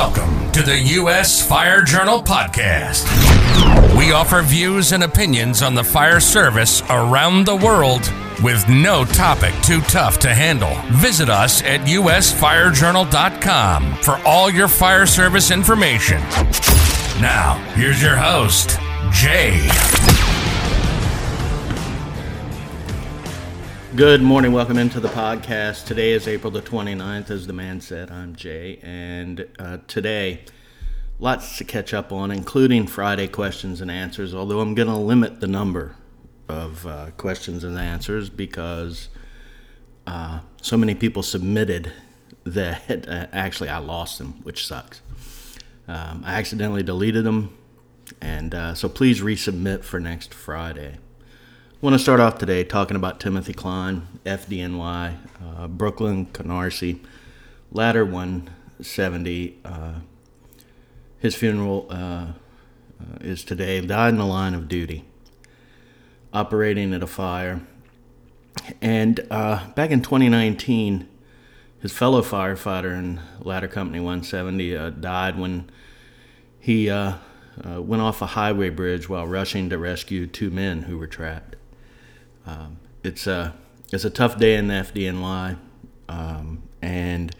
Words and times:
Welcome 0.00 0.52
to 0.52 0.62
the 0.62 0.78
U.S. 0.78 1.44
Fire 1.44 1.82
Journal 1.82 2.22
Podcast. 2.22 3.02
We 3.98 4.12
offer 4.12 4.42
views 4.42 4.92
and 4.92 5.02
opinions 5.02 5.60
on 5.60 5.74
the 5.74 5.82
fire 5.82 6.20
service 6.20 6.82
around 6.88 7.46
the 7.46 7.56
world 7.56 8.02
with 8.40 8.68
no 8.68 9.04
topic 9.04 9.52
too 9.64 9.80
tough 9.80 10.20
to 10.20 10.32
handle. 10.32 10.72
Visit 10.92 11.28
us 11.28 11.64
at 11.64 11.80
usfirejournal.com 11.80 13.96
for 13.96 14.20
all 14.24 14.48
your 14.48 14.68
fire 14.68 15.04
service 15.04 15.50
information. 15.50 16.20
Now, 17.20 17.54
here's 17.74 18.00
your 18.00 18.14
host, 18.14 18.78
Jay. 19.10 19.68
Good 23.98 24.22
morning. 24.22 24.52
Welcome 24.52 24.78
into 24.78 25.00
the 25.00 25.08
podcast. 25.08 25.84
Today 25.84 26.12
is 26.12 26.28
April 26.28 26.52
the 26.52 26.62
29th, 26.62 27.30
as 27.30 27.48
the 27.48 27.52
man 27.52 27.80
said. 27.80 28.12
I'm 28.12 28.36
Jay. 28.36 28.78
And 28.80 29.48
uh, 29.58 29.78
today, 29.88 30.44
lots 31.18 31.58
to 31.58 31.64
catch 31.64 31.92
up 31.92 32.12
on, 32.12 32.30
including 32.30 32.86
Friday 32.86 33.26
questions 33.26 33.80
and 33.80 33.90
answers, 33.90 34.36
although 34.36 34.60
I'm 34.60 34.76
going 34.76 34.86
to 34.86 34.94
limit 34.94 35.40
the 35.40 35.48
number 35.48 35.96
of 36.48 36.86
uh, 36.86 37.10
questions 37.16 37.64
and 37.64 37.76
answers 37.76 38.30
because 38.30 39.08
uh, 40.06 40.42
so 40.62 40.76
many 40.76 40.94
people 40.94 41.24
submitted 41.24 41.90
that 42.44 43.08
uh, 43.08 43.26
actually 43.32 43.68
I 43.68 43.78
lost 43.78 44.18
them, 44.18 44.34
which 44.44 44.64
sucks. 44.64 45.02
Um, 45.88 46.22
I 46.24 46.34
accidentally 46.34 46.84
deleted 46.84 47.24
them, 47.24 47.58
and 48.20 48.54
uh, 48.54 48.74
so 48.74 48.88
please 48.88 49.22
resubmit 49.22 49.82
for 49.82 49.98
next 49.98 50.32
Friday. 50.32 50.98
I 51.80 51.86
want 51.86 51.94
to 51.94 52.00
start 52.00 52.18
off 52.18 52.38
today 52.38 52.64
talking 52.64 52.96
about 52.96 53.20
Timothy 53.20 53.52
Klein, 53.52 54.08
FDNY, 54.26 55.14
uh, 55.40 55.68
Brooklyn, 55.68 56.26
Canarsie, 56.26 56.98
Ladder 57.70 58.04
170. 58.04 59.60
Uh, 59.64 59.92
his 61.20 61.36
funeral 61.36 61.86
uh, 61.88 61.94
uh, 61.94 62.32
is 63.20 63.44
today. 63.44 63.80
Died 63.80 64.08
in 64.08 64.16
the 64.18 64.26
line 64.26 64.54
of 64.54 64.66
duty, 64.66 65.04
operating 66.32 66.92
at 66.92 67.00
a 67.04 67.06
fire. 67.06 67.60
And 68.82 69.24
uh, 69.30 69.70
back 69.74 69.92
in 69.92 70.02
2019, 70.02 71.08
his 71.78 71.92
fellow 71.92 72.22
firefighter 72.22 72.90
in 72.98 73.20
Ladder 73.38 73.68
Company 73.68 74.00
170 74.00 74.76
uh, 74.76 74.90
died 74.90 75.38
when 75.38 75.70
he 76.58 76.88
went 76.88 78.02
off 78.02 78.20
a 78.20 78.26
highway 78.26 78.68
bridge 78.68 79.08
while 79.08 79.28
rushing 79.28 79.70
to 79.70 79.78
rescue 79.78 80.26
two 80.26 80.50
men 80.50 80.82
who 80.82 80.98
were 80.98 81.06
trapped. 81.06 81.54
Um, 82.48 82.78
it's 83.04 83.26
a 83.26 83.54
it's 83.92 84.04
a 84.04 84.10
tough 84.10 84.38
day 84.38 84.56
in 84.56 84.68
the 84.68 84.74
FDNY, 84.74 85.58
um, 86.08 86.62
and 86.80 87.34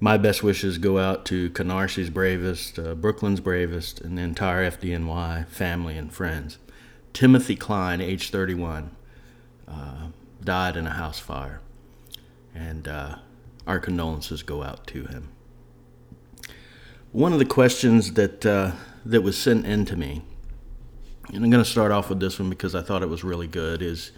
my 0.00 0.18
best 0.18 0.42
wishes 0.42 0.76
go 0.76 0.98
out 0.98 1.24
to 1.26 1.48
Canarsie's 1.50 2.10
bravest, 2.10 2.78
uh, 2.78 2.94
Brooklyn's 2.94 3.40
bravest, 3.40 4.00
and 4.00 4.18
the 4.18 4.22
entire 4.22 4.70
FDNY 4.70 5.46
family 5.48 5.96
and 5.96 6.12
friends. 6.12 6.58
Timothy 7.14 7.56
Klein, 7.56 8.00
age 8.00 8.30
31, 8.30 8.94
uh, 9.66 10.08
died 10.42 10.76
in 10.76 10.86
a 10.86 10.90
house 10.90 11.18
fire, 11.18 11.60
and 12.54 12.86
uh, 12.86 13.16
our 13.66 13.78
condolences 13.78 14.42
go 14.42 14.62
out 14.62 14.86
to 14.88 15.04
him. 15.06 15.30
One 17.12 17.32
of 17.32 17.38
the 17.38 17.46
questions 17.46 18.12
that 18.12 18.44
uh, 18.44 18.72
that 19.06 19.22
was 19.22 19.38
sent 19.38 19.64
in 19.64 19.86
to 19.86 19.96
me, 19.96 20.22
and 21.28 21.44
I'm 21.44 21.50
going 21.50 21.64
to 21.64 21.70
start 21.70 21.92
off 21.92 22.10
with 22.10 22.20
this 22.20 22.38
one 22.38 22.50
because 22.50 22.74
I 22.74 22.82
thought 22.82 23.02
it 23.02 23.08
was 23.08 23.24
really 23.24 23.46
good, 23.46 23.80
is 23.80 24.12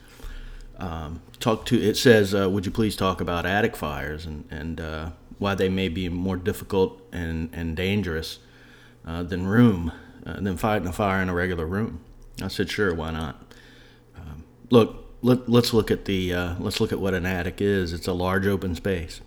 um, 0.79 1.23
talk 1.41 1.65
to 1.67 1.81
it 1.81 1.97
says 1.97 2.35
uh, 2.35 2.49
would 2.51 2.67
you 2.67 2.73
please 2.73 2.97
talk 2.97 3.21
about 3.21 3.47
attic 3.47 3.77
fires 3.77 4.27
and, 4.27 4.47
and 4.51 4.81
uh, 4.81 5.11
why 5.39 5.55
they 5.55 5.69
may 5.69 5.89
be 5.89 6.09
more 6.09 6.37
difficult 6.37 7.01
and, 7.13 7.51
and 7.53 7.77
dangerous 7.77 8.39
uh, 9.07 9.23
than 9.23 9.47
room 9.47 9.93
uh, 10.27 10.41
than 10.41 10.57
fighting 10.57 10.89
a 10.89 10.93
fire 10.93 11.23
in 11.23 11.29
a 11.29 11.35
regular 11.35 11.67
room. 11.67 12.01
I 12.43 12.49
said 12.49 12.69
sure 12.69 12.95
why 12.95 13.13
not? 13.13 13.55
Um, 14.17 14.45
look 14.71 15.05
let, 15.23 15.49
let's 15.49 15.73
look 15.73 15.91
at 15.91 16.05
the 16.05 16.35
uh, 16.35 16.55
let's 16.59 16.81
look 16.81 16.93
at 16.93 17.01
what 17.01 17.15
an 17.15 17.27
attic 17.27 17.61
is. 17.61 17.93
It's 17.93 18.07
a 18.07 18.13
large 18.13 18.47
open 18.47 18.75
space. 18.75 19.21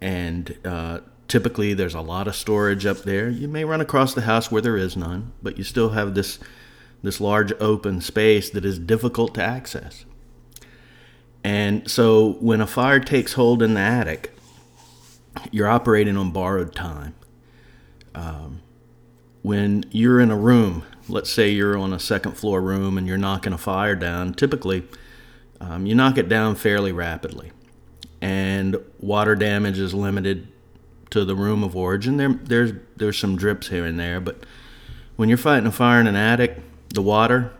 And 0.00 0.56
uh, 0.64 1.00
typically 1.28 1.74
there's 1.74 1.94
a 1.94 2.00
lot 2.00 2.26
of 2.26 2.34
storage 2.34 2.86
up 2.86 2.98
there. 2.98 3.28
You 3.28 3.46
may 3.46 3.64
run 3.64 3.80
across 3.80 4.14
the 4.14 4.22
house 4.22 4.50
where 4.50 4.62
there 4.62 4.76
is 4.76 4.96
none 4.96 5.32
but 5.42 5.58
you 5.58 5.64
still 5.64 5.90
have 5.90 6.14
this 6.14 6.38
this 7.02 7.20
large 7.20 7.52
open 7.60 8.00
space 8.00 8.50
that 8.50 8.64
is 8.64 8.78
difficult 8.78 9.34
to 9.34 9.42
access 9.42 10.04
and 11.42 11.90
so 11.90 12.32
when 12.40 12.60
a 12.60 12.66
fire 12.66 13.00
takes 13.00 13.32
hold 13.34 13.62
in 13.62 13.74
the 13.74 13.80
attic, 13.80 14.32
you're 15.50 15.68
operating 15.68 16.16
on 16.16 16.30
borrowed 16.30 16.74
time. 16.74 17.14
Um, 18.14 18.60
when 19.42 19.84
you're 19.90 20.20
in 20.20 20.30
a 20.30 20.36
room, 20.36 20.84
let's 21.08 21.30
say 21.30 21.48
you're 21.48 21.78
on 21.78 21.92
a 21.92 21.98
second 21.98 22.32
floor 22.32 22.60
room 22.60 22.98
and 22.98 23.06
you're 23.06 23.18
knocking 23.18 23.52
a 23.52 23.58
fire 23.58 23.96
down, 23.96 24.34
typically 24.34 24.84
um, 25.60 25.86
you 25.86 25.94
knock 25.94 26.18
it 26.18 26.28
down 26.28 26.56
fairly 26.56 26.92
rapidly. 26.92 27.52
And 28.20 28.76
water 28.98 29.34
damage 29.34 29.78
is 29.78 29.94
limited 29.94 30.48
to 31.10 31.24
the 31.24 31.34
room 31.34 31.64
of 31.64 31.74
origin. 31.74 32.16
There, 32.18 32.32
there's, 32.32 32.72
there's 32.96 33.18
some 33.18 33.36
drips 33.36 33.68
here 33.68 33.84
and 33.84 33.98
there, 33.98 34.20
but 34.20 34.44
when 35.16 35.28
you're 35.28 35.38
fighting 35.38 35.66
a 35.66 35.72
fire 35.72 36.00
in 36.00 36.06
an 36.06 36.16
attic, 36.16 36.58
the 36.90 37.02
water 37.02 37.52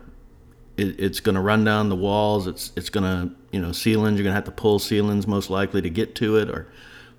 it, 0.77 0.99
it's 0.99 1.19
going 1.19 1.35
to 1.35 1.41
run 1.41 1.63
down 1.63 1.89
the 1.89 1.95
walls. 1.95 2.47
It's 2.47 2.71
it's 2.75 2.89
going 2.89 3.03
to 3.03 3.35
you 3.51 3.61
know 3.61 3.71
ceilings. 3.71 4.17
You're 4.17 4.23
going 4.23 4.31
to 4.31 4.35
have 4.35 4.45
to 4.45 4.51
pull 4.51 4.79
ceilings 4.79 5.27
most 5.27 5.49
likely 5.49 5.81
to 5.81 5.89
get 5.89 6.15
to 6.15 6.37
it, 6.37 6.49
or 6.49 6.67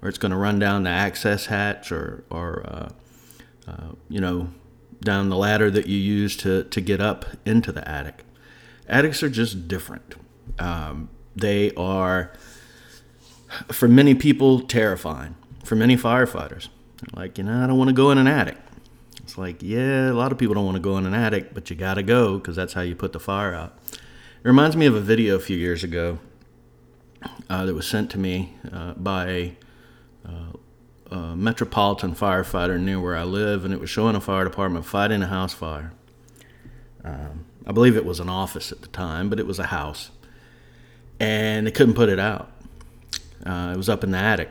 or 0.01 0.09
it's 0.09 0.19
going 0.19 0.33
to 0.33 0.37
run 0.37 0.59
down 0.59 0.85
the 0.85 0.91
access 0.91 1.47
hatch, 1.47 1.93
or 1.93 2.25
or 2.31 2.65
uh, 2.67 2.89
uh, 3.71 3.93
you 4.09 4.21
know 4.21 4.49
down 5.01 5.29
the 5.29 5.37
ladder 5.37 5.71
that 5.71 5.87
you 5.87 5.99
use 5.99 6.37
to 6.39 6.65
to 6.65 6.81
get 6.81 7.01
up 7.01 7.25
into 7.45 7.73
the 7.73 7.87
attic. 7.89 8.25
Attics 8.89 9.23
are 9.23 9.31
just 9.31 9.69
different. 9.69 10.15
Um, 10.59 11.09
they 11.37 11.73
are 11.75 12.33
for 13.69 13.89
many 13.89 14.15
people 14.15 14.61
terrifying. 14.61 15.37
For 15.65 15.77
many 15.77 15.97
firefighters, 15.97 16.69
like 17.15 17.39
you 17.39 17.45
know, 17.45 17.63
I 17.63 17.69
don't 17.69 17.79
want 17.79 17.89
to 17.89 17.95
go 17.95 18.11
in 18.11 18.19
an 18.19 18.27
attic. 18.27 18.57
It's 19.23 19.39
like, 19.39 19.63
yeah, 19.63 20.11
a 20.11 20.13
lot 20.13 20.33
of 20.33 20.39
people 20.39 20.55
don't 20.55 20.65
want 20.65 20.77
to 20.77 20.83
go 20.83 20.99
in 20.99 21.07
an 21.07 21.15
attic, 21.15 21.55
but 21.55 21.71
you 21.71 21.77
got 21.77 21.95
to 21.95 22.03
go 22.03 22.39
because 22.39 22.57
that's 22.57 22.73
how 22.73 22.81
you 22.81 22.97
put 22.97 23.13
the 23.13 23.21
fire 23.21 23.55
out. 23.55 23.79
It 23.93 24.49
reminds 24.49 24.77
me 24.77 24.87
of 24.87 24.95
a 24.95 25.01
video 25.01 25.37
a 25.37 25.41
few 25.41 25.57
years 25.57 25.85
ago 25.85 26.19
uh, 27.49 27.65
that 27.65 27.75
was 27.75 27.87
sent 27.87 28.11
to 28.11 28.19
me 28.19 28.57
uh, 28.73 28.95
by 28.95 29.29
a, 29.29 29.57
uh, 30.29 31.15
a, 31.15 31.37
metropolitan 31.37 32.15
firefighter 32.15 32.81
near 32.81 33.01
where 33.01 33.17
I 33.17 33.23
live, 33.23 33.65
and 33.65 33.73
it 33.73 33.79
was 33.79 33.89
showing 33.89 34.17
a 34.17 34.21
fire 34.21 34.45
department 34.45 34.85
fighting 34.85 35.23
a 35.23 35.29
house 35.29 35.55
fire. 35.55 35.93
Um, 37.05 37.45
I 37.65 37.71
believe 37.71 37.97
it 37.97 38.05
was 38.05 38.19
an 38.19 38.29
office 38.29 38.73
at 38.73 38.83
the 38.83 38.89
time, 38.89 39.31
but 39.31 39.39
it 39.39 39.47
was 39.47 39.61
a 39.61 39.67
house, 39.67 40.11
and 41.21 41.69
they 41.69 41.71
couldn't 41.71 41.95
put 41.95 42.09
it 42.09 42.19
out. 42.19 42.51
Uh, 43.47 43.73
it 43.75 43.77
was 43.77 43.89
up 43.89 44.03
in 44.03 44.11
the 44.11 44.19
attic, 44.19 44.51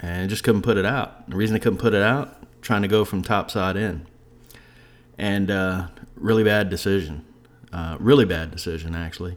and 0.00 0.30
just 0.30 0.44
couldn't 0.44 0.62
put 0.62 0.78
it 0.78 0.86
out. 0.86 1.28
The 1.28 1.36
reason 1.36 1.52
they 1.52 1.60
couldn't 1.60 1.78
put 1.78 1.92
it 1.92 2.02
out 2.02 2.35
trying 2.66 2.82
to 2.82 2.88
go 2.88 3.04
from 3.04 3.22
topside 3.22 3.76
in. 3.76 4.04
And 5.16 5.50
uh, 5.50 5.86
really 6.16 6.42
bad 6.42 6.68
decision. 6.68 7.24
Uh, 7.72 7.96
really 8.00 8.24
bad 8.24 8.50
decision, 8.50 8.94
actually. 8.94 9.36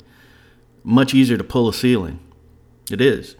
Much 0.83 1.13
easier 1.13 1.37
to 1.37 1.43
pull 1.43 1.69
a 1.69 1.73
ceiling. 1.73 2.19
It 2.89 2.99
is. 2.99 3.35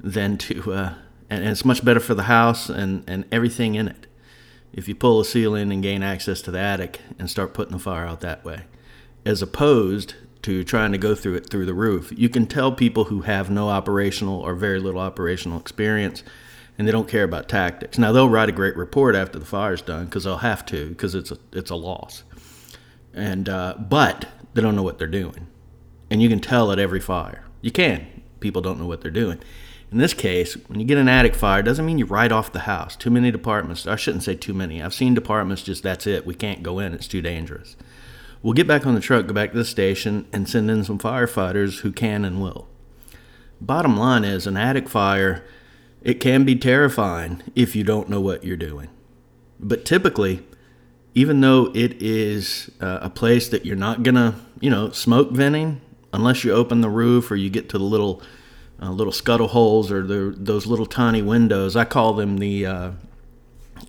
Than 0.00 0.38
to, 0.38 0.72
uh, 0.72 0.94
and, 1.30 1.44
and 1.44 1.50
it's 1.50 1.64
much 1.64 1.84
better 1.84 2.00
for 2.00 2.14
the 2.14 2.24
house 2.24 2.68
and, 2.68 3.04
and 3.06 3.24
everything 3.30 3.76
in 3.76 3.86
it. 3.86 4.08
If 4.72 4.88
you 4.88 4.96
pull 4.96 5.20
a 5.20 5.24
ceiling 5.24 5.70
and 5.70 5.82
gain 5.82 6.02
access 6.02 6.42
to 6.42 6.50
the 6.50 6.58
attic 6.58 7.00
and 7.18 7.30
start 7.30 7.54
putting 7.54 7.72
the 7.72 7.78
fire 7.78 8.04
out 8.04 8.20
that 8.22 8.44
way, 8.44 8.62
as 9.24 9.40
opposed 9.40 10.14
to 10.42 10.64
trying 10.64 10.90
to 10.90 10.98
go 10.98 11.14
through 11.14 11.36
it 11.36 11.48
through 11.48 11.66
the 11.66 11.74
roof. 11.74 12.12
You 12.16 12.28
can 12.28 12.46
tell 12.46 12.72
people 12.72 13.04
who 13.04 13.20
have 13.20 13.48
no 13.48 13.68
operational 13.68 14.40
or 14.40 14.56
very 14.56 14.80
little 14.80 15.00
operational 15.00 15.60
experience 15.60 16.24
and 16.78 16.86
they 16.86 16.92
don't 16.92 17.08
care 17.08 17.24
about 17.24 17.48
tactics. 17.48 17.98
Now 17.98 18.12
they'll 18.12 18.28
write 18.28 18.48
a 18.48 18.52
great 18.52 18.76
report 18.76 19.14
after 19.14 19.38
the 19.38 19.44
fire's 19.44 19.82
done 19.82 20.06
because 20.06 20.24
they'll 20.24 20.38
have 20.38 20.64
to 20.66 20.88
because 20.90 21.14
it's 21.14 21.30
a 21.30 21.38
it's 21.52 21.70
a 21.70 21.76
loss, 21.76 22.24
and 23.12 23.48
uh, 23.48 23.74
but 23.78 24.26
they 24.54 24.62
don't 24.62 24.76
know 24.76 24.82
what 24.82 24.98
they're 24.98 25.06
doing, 25.06 25.46
and 26.10 26.22
you 26.22 26.28
can 26.28 26.40
tell 26.40 26.72
at 26.72 26.78
every 26.78 27.00
fire. 27.00 27.44
You 27.60 27.70
can. 27.70 28.06
People 28.40 28.62
don't 28.62 28.78
know 28.78 28.86
what 28.86 29.02
they're 29.02 29.10
doing. 29.10 29.40
In 29.92 29.98
this 29.98 30.14
case, 30.14 30.54
when 30.68 30.80
you 30.80 30.86
get 30.86 30.96
an 30.96 31.08
attic 31.08 31.34
fire, 31.34 31.62
doesn't 31.62 31.84
mean 31.84 31.98
you 31.98 32.06
write 32.06 32.32
off 32.32 32.52
the 32.52 32.60
house. 32.60 32.96
Too 32.96 33.10
many 33.10 33.30
departments. 33.30 33.86
I 33.86 33.96
shouldn't 33.96 34.22
say 34.22 34.34
too 34.34 34.54
many. 34.54 34.82
I've 34.82 34.94
seen 34.94 35.12
departments 35.12 35.62
just 35.62 35.82
that's 35.82 36.06
it. 36.06 36.24
We 36.24 36.34
can't 36.34 36.62
go 36.62 36.78
in. 36.78 36.94
It's 36.94 37.06
too 37.06 37.20
dangerous. 37.20 37.76
We'll 38.42 38.54
get 38.54 38.66
back 38.66 38.86
on 38.86 38.94
the 38.94 39.00
truck, 39.00 39.26
go 39.26 39.34
back 39.34 39.52
to 39.52 39.58
the 39.58 39.64
station, 39.64 40.26
and 40.32 40.48
send 40.48 40.70
in 40.70 40.82
some 40.82 40.98
firefighters 40.98 41.80
who 41.80 41.92
can 41.92 42.24
and 42.24 42.42
will. 42.42 42.68
Bottom 43.60 43.96
line 43.96 44.24
is, 44.24 44.46
an 44.46 44.56
attic 44.56 44.88
fire 44.88 45.44
it 46.02 46.14
can 46.14 46.44
be 46.44 46.56
terrifying 46.56 47.42
if 47.54 47.76
you 47.76 47.84
don't 47.84 48.08
know 48.08 48.20
what 48.20 48.44
you're 48.44 48.56
doing. 48.56 48.88
But 49.60 49.84
typically, 49.84 50.44
even 51.14 51.40
though 51.40 51.70
it 51.74 52.02
is 52.02 52.70
uh, 52.80 52.98
a 53.02 53.10
place 53.10 53.48
that 53.48 53.64
you're 53.64 53.76
not 53.76 54.02
gonna, 54.02 54.34
you 54.60 54.70
know, 54.70 54.90
smoke 54.90 55.30
venting 55.30 55.80
unless 56.12 56.44
you 56.44 56.52
open 56.52 56.80
the 56.80 56.90
roof 56.90 57.30
or 57.30 57.36
you 57.36 57.50
get 57.50 57.68
to 57.70 57.78
the 57.78 57.84
little 57.84 58.22
uh, 58.80 58.90
little 58.90 59.12
scuttle 59.12 59.48
holes 59.48 59.92
or 59.92 60.02
the, 60.04 60.34
those 60.36 60.66
little 60.66 60.86
tiny 60.86 61.22
windows. 61.22 61.76
I 61.76 61.84
call 61.84 62.14
them 62.14 62.38
the 62.38 62.66
uh, 62.66 62.90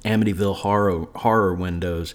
Amityville 0.06 0.58
horror 0.58 1.08
horror 1.16 1.56
windows 1.56 2.14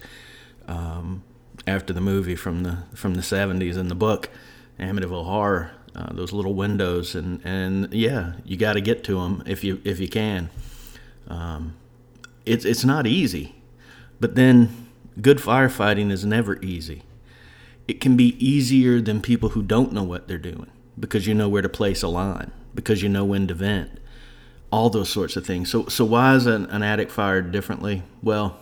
um, 0.69 1.25
after 1.67 1.93
the 1.93 2.01
movie 2.01 2.37
from 2.37 2.63
the 2.63 2.79
from 2.95 3.15
the 3.15 3.23
70s 3.23 3.77
in 3.77 3.89
the 3.89 3.95
book 3.95 4.31
Amityville 4.79 5.25
Horror. 5.25 5.73
Uh, 5.99 6.13
those 6.13 6.33
little 6.33 6.55
windows 6.55 7.17
and 7.17 7.41
and 7.45 7.93
yeah, 7.93 8.35
you 8.45 8.57
got 8.57 8.75
to 8.75 8.81
get 8.81 9.03
to 9.03 9.21
them 9.21 9.43
if 9.47 9.65
you 9.65 9.81
if 9.85 9.99
you 9.99 10.09
can. 10.09 10.49
Um, 11.27 11.75
it's 12.47 12.65
it's 12.65 12.85
not 12.85 13.05
easy, 13.05 13.57
but 14.21 14.37
then 14.37 14.89
good 15.21 15.39
firefighting 15.39 16.13
is 16.13 16.25
never 16.25 16.63
easy. 16.63 17.03
It 17.89 18.01
can 18.01 18.17
be 18.17 18.37
easier 18.39 19.01
than 19.01 19.21
people 19.21 19.51
who 19.51 19.63
don't 19.63 19.93
know 19.93 20.05
what 20.05 20.29
they're 20.29 20.39
doing 20.39 20.71
because 21.01 21.27
you 21.27 21.35
know 21.35 21.49
where 21.49 21.63
to 21.63 21.69
place 21.69 22.03
a 22.03 22.09
line, 22.09 22.53
because 22.75 23.03
you 23.03 23.09
know 23.09 23.25
when 23.25 23.49
to 23.49 23.55
vent, 23.55 23.99
all 24.71 24.91
those 24.91 25.09
sorts 25.09 25.37
of 25.37 25.47
things. 25.47 25.71
So, 25.71 25.87
so 25.87 26.05
why 26.05 26.35
is 26.35 26.47
an, 26.47 26.67
an 26.67 26.83
attic 26.83 27.11
fired 27.11 27.51
differently? 27.51 28.03
Well, 28.23 28.59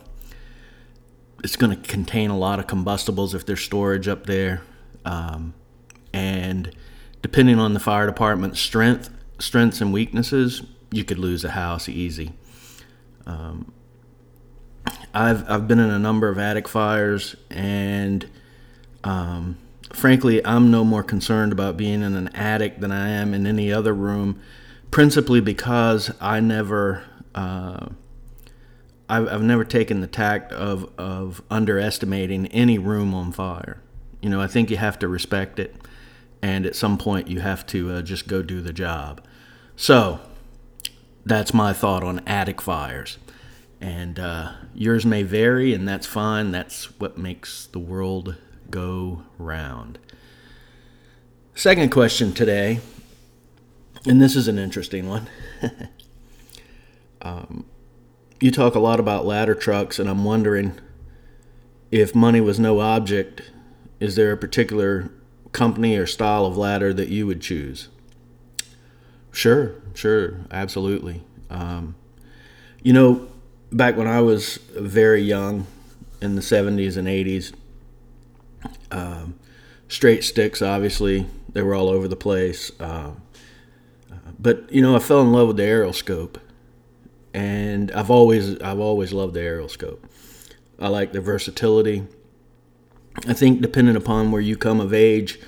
it's 1.45 1.57
going 1.57 1.77
to 1.77 1.89
contain 1.89 2.31
a 2.31 2.39
lot 2.39 2.59
of 2.59 2.67
combustibles 2.67 3.35
if 3.35 3.45
there's 3.45 3.61
storage 3.61 4.09
up 4.09 4.25
there, 4.25 4.63
um, 5.05 5.55
and 6.15 6.75
depending 7.23 7.59
on 7.59 7.75
the 7.75 7.81
fire 7.81 8.07
department's 8.07 8.61
strength, 8.61 9.11
strengths 9.39 9.81
and 9.81 9.93
weaknesses, 9.93 10.63
you 10.91 11.05
could 11.05 11.19
lose 11.19 11.45
a 11.45 11.51
house 11.51 11.89
easy. 11.89 12.33
Um, 13.27 13.73
I've 15.13 15.49
I've 15.51 15.67
been 15.67 15.79
in 15.79 15.91
a 15.91 15.99
number 15.99 16.29
of 16.29 16.39
attic 16.39 16.69
fires, 16.69 17.37
and 17.51 18.29
um, 19.03 19.57
frankly, 19.93 20.45
I'm 20.45 20.71
no 20.71 20.85
more 20.85 21.03
concerned 21.03 21.53
about 21.53 21.77
being 21.77 22.03
in 22.03 22.15
an 22.15 22.29
attic 22.29 22.81
than 22.81 22.93
I 22.93 23.09
am 23.09 23.35
in 23.35 23.47
any 23.47 23.73
other 23.73 23.95
room, 23.95 24.41
principally 24.91 25.41
because 25.41 26.13
I 26.21 26.41
never. 26.41 27.05
Uh, 27.35 27.89
I've, 29.09 29.29
I've 29.29 29.43
never 29.43 29.65
taken 29.65 30.01
the 30.01 30.09
tact 30.09 30.53
of, 30.53 30.91
of 30.99 31.41
underestimating 31.51 32.47
any 32.49 32.77
room 32.77 33.15
on 33.15 33.31
fire. 33.31 33.81
You 34.21 34.31
know, 34.31 34.41
I 34.41 34.49
think 34.49 34.69
you 34.71 34.79
have 34.79 34.99
to 34.99 35.09
respect 35.09 35.61
it, 35.61 35.77
and 36.47 36.65
at 36.65 36.77
some 36.77 36.97
point 36.97 37.27
you 37.27 37.41
have 37.41 37.67
to 37.67 37.91
uh, 37.91 38.03
just 38.03 38.29
go 38.29 38.41
do 38.41 38.61
the 38.61 38.73
job. 38.73 39.21
So, 39.75 40.21
that's 41.25 41.53
my 41.53 41.73
thought 41.73 42.05
on 42.05 42.21
attic 42.25 42.63
fires. 42.63 43.19
And 43.81 44.21
uh, 44.21 44.53
yours 44.73 45.05
may 45.05 45.25
vary, 45.25 45.75
and 45.75 45.89
that's 45.89 46.07
fine. 46.07 46.53
That's 46.53 47.01
what 47.01 47.19
makes 47.19 47.67
the 47.67 47.81
world 47.81 48.37
go 48.71 49.25
round. 49.39 49.99
Second 51.57 51.91
question 51.91 52.33
today, 52.33 52.79
and 54.07 54.23
this 54.23 54.37
is 54.37 54.47
an 54.47 54.57
interesting 54.57 55.09
one. 55.09 55.27
um, 57.23 57.67
you 58.41 58.53
talk 58.53 58.77
a 58.77 58.81
lot 58.81 59.01
about 59.01 59.27
ladder 59.27 59.57
trucks, 59.57 59.99
and 59.99 60.09
I'm 60.09 60.25
wondering 60.25 60.79
if 61.91 62.15
money 62.15 62.41
was 62.41 62.61
no 62.61 62.79
object, 62.79 63.51
is 63.99 64.15
there 64.15 64.31
a 64.31 64.37
particular 64.37 65.11
company 65.53 65.97
or 65.97 66.07
style 66.07 66.47
of 66.47 66.57
ladder 66.57 66.93
that 66.93 67.09
you 67.09 67.27
would 67.27 67.41
choose? 67.41 67.89
Sure, 69.33 69.75
sure, 69.95 70.41
absolutely. 70.51 71.23
Um, 71.51 71.95
you 72.83 72.93
know, 72.93 73.29
back 73.71 73.97
when 73.97 74.07
I 74.07 74.21
was 74.21 74.57
very 74.75 75.21
young, 75.23 75.67
in 76.21 76.35
the 76.35 76.41
70s 76.41 76.97
and 76.97 77.09
80s, 77.09 77.53
um, 78.91 79.39
straight 79.89 80.25
sticks, 80.25 80.63
obviously, 80.63 81.27
they 81.53 81.63
were 81.63 81.75
all 81.75 81.89
over 81.89 82.09
the 82.09 82.17
place. 82.17 82.71
Uh, 82.81 83.13
but 84.39 84.71
you 84.73 84.83
know, 84.83 84.97
I 84.97 84.99
fell 84.99 85.21
in 85.21 85.33
love 85.33 85.49
with 85.49 85.57
the 85.57 85.63
aerialscope, 85.63 86.37
and 87.33 87.91
I've 87.93 88.11
always 88.11 88.61
I've 88.61 88.81
always 88.81 89.13
loved 89.13 89.35
the 89.35 89.41
aerialscope. 89.41 89.99
I 90.79 90.89
like 90.89 91.13
the 91.13 91.21
versatility. 91.21 92.05
I 93.27 93.33
think 93.33 93.61
depending 93.61 93.97
upon 93.97 94.31
where 94.31 94.41
you 94.41 94.57
come 94.57 94.81
of 94.81 94.93
age, 94.93 95.39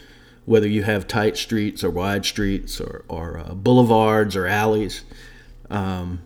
whether 0.47 0.67
you 0.67 0.83
have 0.83 1.07
tight 1.07 1.37
streets 1.37 1.85
or 1.85 1.91
wide 1.91 2.25
streets 2.25 2.81
or, 2.81 3.05
or 3.09 3.39
uh, 3.39 3.55
boulevards 3.55 4.35
or 4.35 4.47
alleys, 4.47 5.05
um, 5.69 6.21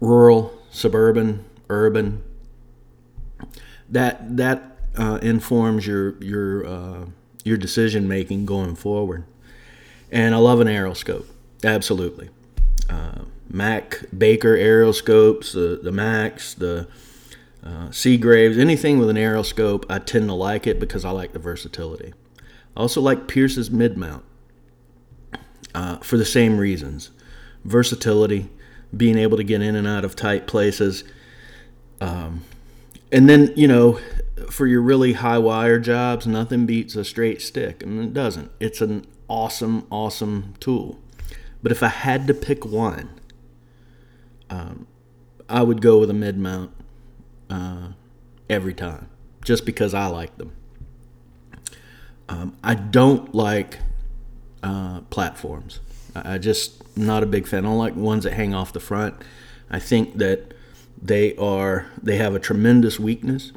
rural, 0.00 0.56
suburban, 0.70 1.44
urban, 1.68 2.22
that 3.90 4.36
that 4.36 4.78
uh, 4.96 5.18
informs 5.22 5.86
your 5.86 6.22
your 6.22 6.66
uh, 6.66 7.06
your 7.44 7.56
decision 7.56 8.06
making 8.06 8.46
going 8.46 8.76
forward. 8.76 9.24
And 10.10 10.34
I 10.34 10.38
love 10.38 10.60
an 10.60 10.68
aerialscope, 10.68 11.26
absolutely. 11.64 12.30
Uh, 12.88 13.22
Mack 13.50 14.04
Baker 14.16 14.56
aerialscopes, 14.56 15.52
the 15.52 15.80
the 15.82 15.92
Macks, 15.92 16.54
the 16.54 16.86
uh, 17.64 17.90
Seagraves, 17.90 18.58
anything 18.58 18.98
with 18.98 19.08
an 19.08 19.16
aerialscope, 19.16 19.84
I 19.88 19.98
tend 19.98 20.28
to 20.28 20.34
like 20.34 20.66
it 20.66 20.78
because 20.78 21.04
I 21.04 21.10
like 21.10 21.32
the 21.32 21.38
versatility. 21.38 22.12
I 22.76 22.80
also 22.80 23.00
like 23.00 23.26
Pierce's 23.26 23.70
mid 23.70 23.96
mount 23.96 24.24
uh, 25.74 25.96
for 25.98 26.16
the 26.16 26.24
same 26.24 26.58
reasons 26.58 27.10
versatility, 27.64 28.50
being 28.94 29.16
able 29.16 29.38
to 29.38 29.42
get 29.42 29.62
in 29.62 29.74
and 29.74 29.86
out 29.88 30.04
of 30.04 30.14
tight 30.14 30.46
places. 30.46 31.02
Um, 32.00 32.44
and 33.10 33.26
then, 33.26 33.54
you 33.56 33.66
know, 33.66 33.98
for 34.50 34.66
your 34.66 34.82
really 34.82 35.14
high 35.14 35.38
wire 35.38 35.78
jobs, 35.78 36.26
nothing 36.26 36.66
beats 36.66 36.94
a 36.94 37.04
straight 37.04 37.40
stick. 37.40 37.86
Mean, 37.86 38.08
it 38.08 38.12
doesn't. 38.12 38.50
It's 38.60 38.82
an 38.82 39.06
awesome, 39.28 39.86
awesome 39.90 40.54
tool. 40.60 41.00
But 41.62 41.72
if 41.72 41.82
I 41.82 41.88
had 41.88 42.26
to 42.26 42.34
pick 42.34 42.66
one, 42.66 43.08
um, 44.50 44.86
I 45.48 45.62
would 45.62 45.80
go 45.80 45.98
with 45.98 46.10
a 46.10 46.14
mid 46.14 46.36
mount 46.36 46.72
uh, 47.50 47.88
every 48.48 48.74
time, 48.74 49.08
just 49.44 49.64
because 49.64 49.94
I 49.94 50.06
like 50.06 50.36
them. 50.38 50.52
Um, 52.28 52.56
I 52.62 52.74
don't 52.74 53.34
like 53.34 53.78
uh, 54.62 55.00
platforms. 55.10 55.80
I 56.14 56.38
just 56.38 56.96
not 56.96 57.22
a 57.22 57.26
big 57.26 57.46
fan. 57.46 57.64
I 57.64 57.68
don't 57.68 57.78
like 57.78 57.96
ones 57.96 58.24
that 58.24 58.32
hang 58.34 58.54
off 58.54 58.72
the 58.72 58.80
front. 58.80 59.14
I 59.70 59.78
think 59.78 60.18
that 60.18 60.54
they 61.00 61.36
are 61.36 61.86
they 62.02 62.16
have 62.16 62.34
a 62.34 62.38
tremendous 62.38 62.98
weakness. 62.98 63.52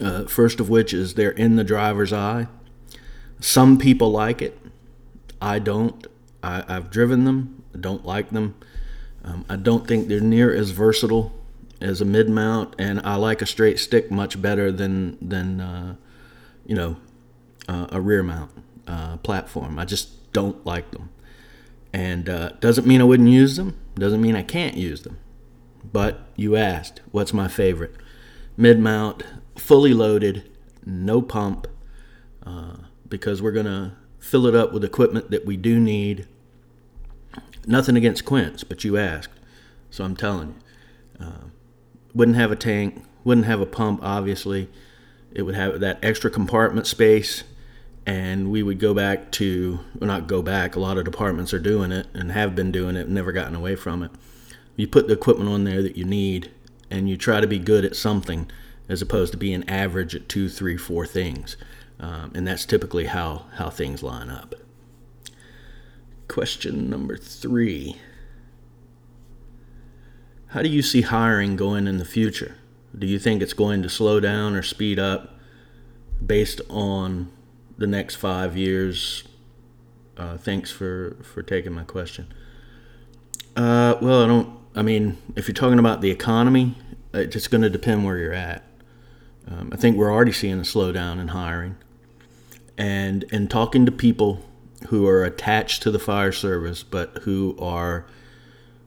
Uh, 0.00 0.24
first 0.24 0.60
of 0.60 0.68
which 0.68 0.92
is 0.92 1.14
they're 1.14 1.30
in 1.30 1.56
the 1.56 1.64
driver's 1.64 2.12
eye. 2.12 2.46
Some 3.40 3.78
people 3.78 4.10
like 4.10 4.42
it. 4.42 4.58
I 5.40 5.58
don't. 5.58 6.06
I, 6.42 6.64
have 6.68 6.90
driven 6.90 7.24
them. 7.24 7.62
I 7.74 7.78
don't 7.78 8.04
like 8.04 8.30
them. 8.30 8.54
Um, 9.24 9.44
I 9.48 9.56
don't 9.56 9.88
think 9.88 10.08
they're 10.08 10.20
near 10.20 10.54
as 10.54 10.70
versatile 10.70 11.32
as 11.84 12.00
a 12.00 12.04
mid 12.04 12.28
mount, 12.28 12.74
and 12.78 13.00
I 13.04 13.16
like 13.16 13.42
a 13.42 13.46
straight 13.46 13.78
stick 13.78 14.10
much 14.10 14.40
better 14.40 14.72
than 14.72 15.18
than 15.20 15.60
uh, 15.60 15.96
you 16.66 16.74
know 16.74 16.96
uh, 17.68 17.86
a 17.90 18.00
rear 18.00 18.22
mount 18.22 18.50
uh, 18.86 19.16
platform. 19.18 19.78
I 19.78 19.84
just 19.84 20.32
don't 20.32 20.64
like 20.66 20.90
them. 20.90 21.10
And 21.92 22.28
uh, 22.28 22.50
doesn't 22.60 22.86
mean 22.86 23.00
I 23.00 23.04
wouldn't 23.04 23.28
use 23.28 23.56
them, 23.56 23.78
doesn't 23.94 24.20
mean 24.20 24.34
I 24.34 24.42
can't 24.42 24.76
use 24.76 25.02
them. 25.02 25.18
But 25.92 26.26
you 26.34 26.56
asked, 26.56 27.00
what's 27.12 27.32
my 27.32 27.46
favorite? 27.46 27.94
Mid 28.56 28.80
mount, 28.80 29.22
fully 29.54 29.94
loaded, 29.94 30.50
no 30.84 31.22
pump, 31.22 31.68
uh, 32.44 32.78
because 33.08 33.40
we're 33.40 33.52
to 33.52 33.92
fill 34.18 34.46
it 34.46 34.56
up 34.56 34.72
with 34.72 34.82
equipment 34.82 35.30
that 35.30 35.46
we 35.46 35.56
do 35.56 35.78
need. 35.78 36.26
Nothing 37.66 37.96
against 37.96 38.24
quints, 38.24 38.64
but 38.64 38.82
you 38.82 38.96
asked. 38.96 39.38
So 39.90 40.04
I'm 40.04 40.16
telling 40.16 40.48
you. 40.48 41.26
Uh, 41.26 41.44
wouldn't 42.14 42.36
have 42.36 42.52
a 42.52 42.56
tank, 42.56 43.04
wouldn't 43.24 43.46
have 43.46 43.60
a 43.60 43.66
pump, 43.66 44.00
obviously. 44.02 44.68
It 45.32 45.42
would 45.42 45.54
have 45.54 45.80
that 45.80 45.98
extra 46.02 46.30
compartment 46.30 46.86
space 46.86 47.44
and 48.06 48.50
we 48.50 48.62
would 48.62 48.78
go 48.78 48.92
back 48.92 49.30
to 49.32 49.80
well 49.98 50.08
not 50.08 50.26
go 50.26 50.42
back 50.42 50.76
a 50.76 50.80
lot 50.80 50.98
of 50.98 51.04
departments 51.04 51.54
are 51.54 51.58
doing 51.58 51.90
it 51.90 52.06
and 52.12 52.32
have 52.32 52.54
been 52.54 52.70
doing 52.70 52.96
it 52.96 53.08
never 53.08 53.32
gotten 53.32 53.54
away 53.54 53.76
from 53.76 54.02
it. 54.02 54.10
You 54.76 54.86
put 54.86 55.06
the 55.06 55.14
equipment 55.14 55.48
on 55.48 55.64
there 55.64 55.82
that 55.82 55.96
you 55.96 56.04
need 56.04 56.50
and 56.90 57.08
you 57.08 57.16
try 57.16 57.40
to 57.40 57.46
be 57.46 57.58
good 57.58 57.84
at 57.84 57.96
something 57.96 58.50
as 58.88 59.00
opposed 59.00 59.32
to 59.32 59.38
being 59.38 59.68
average 59.68 60.14
at 60.14 60.28
two 60.28 60.48
three 60.48 60.76
four 60.76 61.06
things. 61.06 61.56
Um, 61.98 62.32
and 62.34 62.46
that's 62.46 62.66
typically 62.66 63.06
how 63.06 63.46
how 63.54 63.70
things 63.70 64.02
line 64.02 64.28
up. 64.28 64.54
Question 66.28 66.90
number 66.90 67.16
three 67.16 67.96
how 70.54 70.62
do 70.62 70.68
you 70.68 70.82
see 70.82 71.02
hiring 71.02 71.56
going 71.56 71.86
in 71.86 71.98
the 71.98 72.04
future 72.04 72.56
do 72.98 73.06
you 73.06 73.18
think 73.18 73.42
it's 73.42 73.52
going 73.52 73.82
to 73.82 73.88
slow 73.88 74.20
down 74.20 74.54
or 74.54 74.62
speed 74.62 74.98
up 74.98 75.34
based 76.24 76.60
on 76.70 77.30
the 77.76 77.86
next 77.86 78.14
five 78.14 78.56
years? 78.56 79.24
Uh, 80.16 80.36
thanks 80.36 80.70
for, 80.70 81.16
for 81.22 81.42
taking 81.42 81.72
my 81.72 81.82
question. 81.82 82.32
Uh, 83.56 83.96
well, 84.00 84.22
I 84.22 84.26
don't. 84.26 84.58
I 84.76 84.82
mean, 84.82 85.18
if 85.36 85.46
you're 85.46 85.54
talking 85.54 85.78
about 85.78 86.00
the 86.00 86.10
economy, 86.10 86.74
it's 87.12 87.46
going 87.46 87.62
to 87.62 87.70
depend 87.70 88.04
where 88.04 88.18
you're 88.18 88.32
at. 88.32 88.64
Um, 89.46 89.70
I 89.72 89.76
think 89.76 89.96
we're 89.96 90.12
already 90.12 90.32
seeing 90.32 90.58
a 90.58 90.62
slowdown 90.62 91.20
in 91.20 91.28
hiring, 91.28 91.76
and 92.76 93.22
in 93.24 93.46
talking 93.46 93.86
to 93.86 93.92
people 93.92 94.44
who 94.88 95.06
are 95.06 95.24
attached 95.24 95.82
to 95.84 95.90
the 95.90 95.98
fire 95.98 96.32
service 96.32 96.82
but 96.82 97.18
who 97.22 97.56
are 97.60 98.06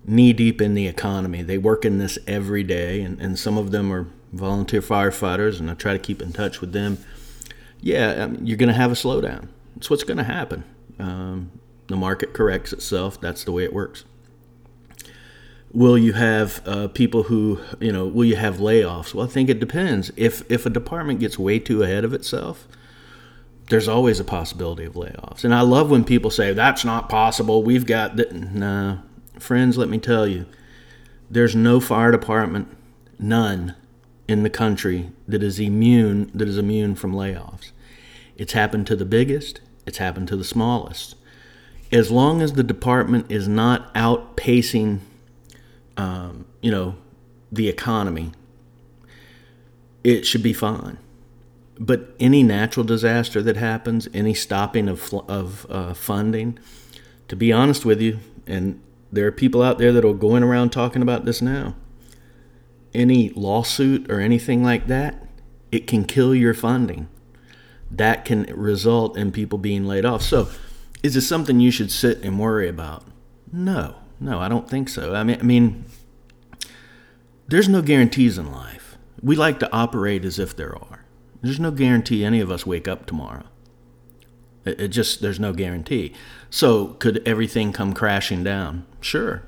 knee 0.07 0.33
deep 0.33 0.61
in 0.61 0.73
the 0.73 0.87
economy. 0.87 1.43
They 1.43 1.57
work 1.57 1.85
in 1.85 1.97
this 1.97 2.17
every 2.25 2.63
day, 2.63 3.01
and, 3.01 3.19
and 3.21 3.37
some 3.37 3.57
of 3.57 3.71
them 3.71 3.91
are 3.91 4.07
volunteer 4.31 4.81
firefighters, 4.81 5.59
and 5.59 5.69
I 5.69 5.73
try 5.73 5.93
to 5.93 5.99
keep 5.99 6.21
in 6.21 6.31
touch 6.31 6.61
with 6.61 6.71
them. 6.71 6.97
Yeah, 7.81 8.23
I 8.23 8.27
mean, 8.27 8.47
you're 8.47 8.57
going 8.57 8.69
to 8.69 8.75
have 8.75 8.91
a 8.91 8.95
slowdown. 8.95 9.49
That's 9.75 9.89
what's 9.89 10.03
going 10.03 10.17
to 10.17 10.23
happen. 10.23 10.63
Um, 10.97 11.51
the 11.87 11.95
market 11.95 12.33
corrects 12.33 12.73
itself. 12.73 13.19
That's 13.21 13.43
the 13.43 13.51
way 13.51 13.63
it 13.63 13.73
works. 13.73 14.05
Will 15.71 15.97
you 15.97 16.13
have 16.13 16.65
uh, 16.65 16.87
people 16.87 17.23
who, 17.23 17.59
you 17.79 17.91
know, 17.91 18.07
will 18.07 18.25
you 18.25 18.37
have 18.37 18.57
layoffs? 18.57 19.13
Well, 19.13 19.27
I 19.27 19.29
think 19.29 19.49
it 19.49 19.59
depends. 19.59 20.11
If 20.15 20.49
if 20.49 20.65
a 20.65 20.69
department 20.69 21.19
gets 21.19 21.37
way 21.37 21.59
too 21.59 21.83
ahead 21.83 22.03
of 22.03 22.13
itself, 22.13 22.67
there's 23.69 23.87
always 23.87 24.19
a 24.19 24.23
possibility 24.23 24.85
of 24.85 24.93
layoffs. 24.93 25.43
And 25.43 25.53
I 25.53 25.61
love 25.61 25.91
when 25.91 26.03
people 26.03 26.31
say 26.31 26.53
that's 26.53 26.85
not 26.85 27.09
possible. 27.09 27.63
We've 27.63 27.85
got 27.85 28.15
that. 28.15 28.31
No, 28.33 28.99
friends, 29.39 29.77
let 29.77 29.89
me 29.89 29.97
tell 29.97 30.27
you, 30.27 30.45
there's 31.29 31.55
no 31.55 31.79
fire 31.79 32.11
department, 32.11 32.75
none, 33.19 33.75
in 34.27 34.43
the 34.43 34.49
country 34.49 35.11
that 35.27 35.41
is 35.41 35.59
immune 35.59 36.29
that 36.33 36.47
is 36.47 36.57
immune 36.57 36.95
from 36.95 37.13
layoffs. 37.13 37.71
It's 38.35 38.53
happened 38.53 38.87
to 38.87 38.95
the 38.95 39.05
biggest. 39.05 39.61
It's 39.85 39.97
happened 39.99 40.27
to 40.29 40.35
the 40.35 40.43
smallest. 40.43 41.15
As 41.91 42.11
long 42.11 42.41
as 42.41 42.53
the 42.53 42.63
department 42.63 43.31
is 43.31 43.47
not 43.47 43.93
outpacing 43.93 44.99
um, 45.97 46.45
you 46.61 46.71
know, 46.71 46.95
the 47.51 47.67
economy, 47.67 48.31
it 50.03 50.25
should 50.25 50.43
be 50.43 50.53
fine. 50.53 50.97
But 51.79 52.15
any 52.19 52.43
natural 52.43 52.85
disaster 52.85 53.41
that 53.43 53.57
happens, 53.57 54.07
any 54.13 54.33
stopping 54.33 54.87
of, 54.87 55.13
of 55.27 55.65
uh, 55.69 55.93
funding, 55.93 56.57
to 57.27 57.35
be 57.35 57.51
honest 57.51 57.85
with 57.85 58.01
you, 58.01 58.19
and 58.45 58.81
there 59.11 59.27
are 59.27 59.31
people 59.31 59.61
out 59.61 59.77
there 59.77 59.93
that 59.93 60.05
are 60.05 60.13
going 60.13 60.43
around 60.43 60.71
talking 60.71 61.01
about 61.01 61.25
this 61.25 61.41
now. 61.41 61.75
Any 62.93 63.29
lawsuit 63.29 64.09
or 64.11 64.19
anything 64.19 64.63
like 64.63 64.87
that, 64.87 65.27
it 65.71 65.87
can 65.87 66.05
kill 66.05 66.33
your 66.33 66.53
funding. 66.53 67.07
That 67.89 68.25
can 68.25 68.43
result 68.53 69.17
in 69.17 69.31
people 69.31 69.57
being 69.57 69.85
laid 69.85 70.05
off. 70.05 70.21
So, 70.21 70.49
is 71.03 71.13
this 71.13 71.27
something 71.27 71.59
you 71.59 71.71
should 71.71 71.91
sit 71.91 72.23
and 72.23 72.39
worry 72.39 72.67
about? 72.67 73.03
No, 73.51 73.95
no, 74.19 74.39
I 74.39 74.49
don't 74.49 74.69
think 74.69 74.89
so. 74.89 75.13
I 75.13 75.23
mean, 75.23 75.37
I 75.39 75.43
mean, 75.43 75.85
there's 77.47 77.69
no 77.69 77.81
guarantees 77.81 78.37
in 78.37 78.51
life. 78.51 78.97
We 79.21 79.35
like 79.35 79.59
to 79.59 79.71
operate 79.71 80.25
as 80.25 80.39
if 80.39 80.55
there 80.55 80.75
are. 80.75 81.05
There's 81.41 81.59
no 81.59 81.71
guarantee 81.71 82.25
any 82.25 82.39
of 82.39 82.51
us 82.51 82.65
wake 82.65 82.87
up 82.87 83.05
tomorrow. 83.05 83.45
It, 84.65 84.81
it 84.81 84.87
just 84.89 85.21
there's 85.21 85.39
no 85.39 85.53
guarantee. 85.53 86.13
So 86.49 86.87
could 86.99 87.21
everything 87.27 87.71
come 87.71 87.93
crashing 87.93 88.43
down? 88.43 88.85
Sure. 89.01 89.43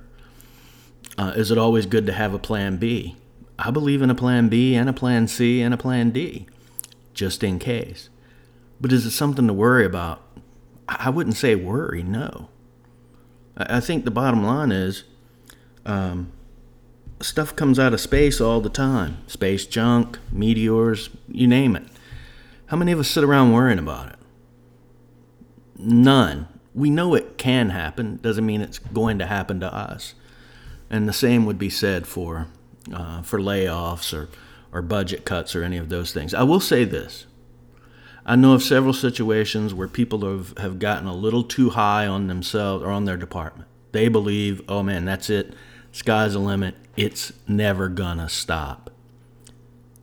Uh, 1.17 1.33
is 1.35 1.51
it 1.51 1.57
always 1.57 1.85
good 1.85 2.05
to 2.05 2.13
have 2.13 2.33
a 2.33 2.39
plan 2.39 2.77
B? 2.77 3.15
I 3.57 3.71
believe 3.71 4.01
in 4.01 4.09
a 4.09 4.15
plan 4.15 4.47
B 4.47 4.75
and 4.75 4.89
a 4.89 4.93
plan 4.93 5.27
C 5.27 5.61
and 5.61 5.73
a 5.73 5.77
plan 5.77 6.11
D, 6.11 6.47
just 7.13 7.43
in 7.43 7.59
case. 7.59 8.09
But 8.79 8.93
is 8.93 9.05
it 9.05 9.11
something 9.11 9.47
to 9.47 9.53
worry 9.53 9.85
about? 9.85 10.21
I 10.87 11.09
wouldn't 11.09 11.35
say 11.35 11.55
worry, 11.55 12.01
no. 12.01 12.49
I 13.57 13.81
think 13.81 14.05
the 14.05 14.11
bottom 14.11 14.43
line 14.43 14.71
is 14.71 15.03
um, 15.85 16.31
stuff 17.21 17.55
comes 17.55 17.77
out 17.77 17.93
of 17.93 17.99
space 17.99 18.39
all 18.39 18.61
the 18.61 18.69
time 18.69 19.17
space 19.27 19.65
junk, 19.65 20.17
meteors, 20.31 21.09
you 21.27 21.47
name 21.47 21.75
it. 21.75 21.83
How 22.67 22.77
many 22.77 22.91
of 22.91 22.99
us 22.99 23.09
sit 23.09 23.23
around 23.23 23.51
worrying 23.51 23.79
about 23.79 24.07
it? 24.07 24.19
None. 25.77 26.47
We 26.79 26.89
know 26.89 27.13
it 27.13 27.37
can 27.37 27.71
happen, 27.71 28.19
doesn't 28.21 28.45
mean 28.45 28.61
it's 28.61 28.79
going 28.79 29.19
to 29.19 29.25
happen 29.25 29.59
to 29.59 29.73
us. 29.73 30.15
And 30.89 31.07
the 31.07 31.13
same 31.13 31.45
would 31.45 31.59
be 31.59 31.69
said 31.69 32.07
for, 32.07 32.47
uh, 32.93 33.21
for 33.21 33.37
layoffs 33.37 34.13
or, 34.13 34.29
or 34.71 34.81
budget 34.81 35.25
cuts 35.25 35.55
or 35.55 35.63
any 35.63 35.77
of 35.77 35.89
those 35.89 36.13
things. 36.13 36.33
I 36.33 36.43
will 36.43 36.61
say 36.61 36.85
this 36.85 37.25
I 38.25 38.35
know 38.35 38.53
of 38.53 38.63
several 38.63 38.93
situations 38.93 39.73
where 39.73 39.87
people 39.89 40.21
have, 40.21 40.57
have 40.57 40.79
gotten 40.79 41.07
a 41.07 41.13
little 41.13 41.43
too 41.43 41.71
high 41.71 42.07
on 42.07 42.27
themselves 42.27 42.83
or 42.83 42.91
on 42.91 43.05
their 43.05 43.17
department. 43.17 43.67
They 43.91 44.07
believe, 44.07 44.61
oh 44.69 44.81
man, 44.81 45.03
that's 45.03 45.29
it. 45.29 45.53
Sky's 45.91 46.33
the 46.33 46.39
limit. 46.39 46.75
It's 46.95 47.33
never 47.47 47.89
gonna 47.89 48.29
stop. 48.29 48.89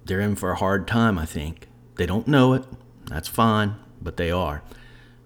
They're 0.04 0.20
in 0.20 0.36
for 0.36 0.50
a 0.50 0.56
hard 0.56 0.86
time, 0.86 1.18
I 1.18 1.24
think. 1.24 1.68
They 1.96 2.04
don't 2.06 2.28
know 2.28 2.52
it. 2.52 2.64
That's 3.06 3.28
fine, 3.28 3.76
but 4.02 4.16
they 4.16 4.30
are. 4.30 4.62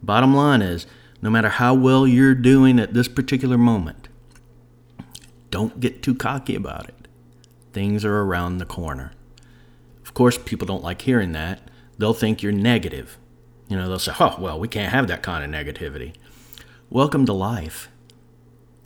Bottom 0.02 0.35
line 0.35 0.62
is 0.62 0.87
no 1.23 1.31
matter 1.31 1.49
how 1.49 1.75
well 1.75 2.07
you're 2.07 2.35
doing 2.35 2.79
at 2.79 2.95
this 2.95 3.09
particular 3.09 3.59
moment, 3.59 4.09
don't 5.50 5.81
get 5.81 6.03
too 6.03 6.15
cocky 6.15 6.55
about 6.55 6.89
it. 6.89 7.09
Things 7.73 8.05
are 8.05 8.23
around 8.23 8.59
the 8.59 8.67
corner. 8.67 9.12
Of 10.03 10.15
course, 10.15 10.39
people 10.39 10.67
don't 10.67 10.83
like 10.83 11.03
hearing 11.03 11.33
that. 11.33 11.61
They'll 11.99 12.15
think 12.15 12.43
you're 12.43 12.53
negative. 12.53 13.19
You 13.69 13.77
know, 13.77 13.89
they'll 13.89 13.99
say, 13.99 14.12
oh, 14.19 14.37
well, 14.39 14.59
we 14.59 14.69
can't 14.69 14.93
have 14.93 15.07
that 15.09 15.23
kind 15.23 15.45
of 15.45 15.50
negativity. 15.50 16.15
Welcome 16.89 17.27
to 17.27 17.33
life. 17.33 17.89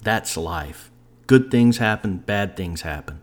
That's 0.03 0.37
life. 0.37 0.91
Good 1.26 1.50
things 1.50 1.79
happen, 1.79 2.19
bad 2.19 2.57
things 2.57 2.83
happen. 2.83 3.21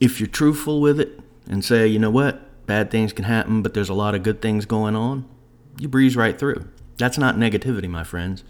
If 0.00 0.18
you're 0.18 0.26
truthful 0.26 0.80
with 0.80 0.98
it 0.98 1.20
and 1.48 1.64
say, 1.64 1.86
you 1.86 2.00
know 2.00 2.10
what, 2.10 2.66
bad 2.66 2.90
things 2.90 3.12
can 3.12 3.26
happen, 3.26 3.62
but 3.62 3.74
there's 3.74 3.88
a 3.88 3.94
lot 3.94 4.16
of 4.16 4.24
good 4.24 4.42
things 4.42 4.66
going 4.66 4.96
on, 4.96 5.28
you 5.78 5.88
breeze 5.88 6.16
right 6.16 6.36
through. 6.36 6.68
That's 6.98 7.18
not 7.18 7.36
negativity, 7.36 7.88
my 7.88 8.04
friends. 8.04 8.44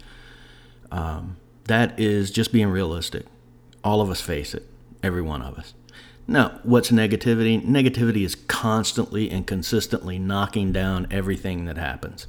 Um, 0.91 1.37
that 1.65 1.99
is 1.99 2.31
just 2.31 2.51
being 2.51 2.69
realistic. 2.69 3.25
All 3.83 4.01
of 4.01 4.09
us 4.09 4.21
face 4.21 4.53
it, 4.53 4.65
every 5.03 5.21
one 5.21 5.41
of 5.41 5.57
us. 5.57 5.73
Now, 6.27 6.59
what's 6.63 6.91
negativity? 6.91 7.63
Negativity 7.65 8.23
is 8.25 8.35
constantly 8.35 9.29
and 9.29 9.47
consistently 9.47 10.19
knocking 10.19 10.71
down 10.71 11.07
everything 11.09 11.65
that 11.65 11.77
happens. 11.77 12.27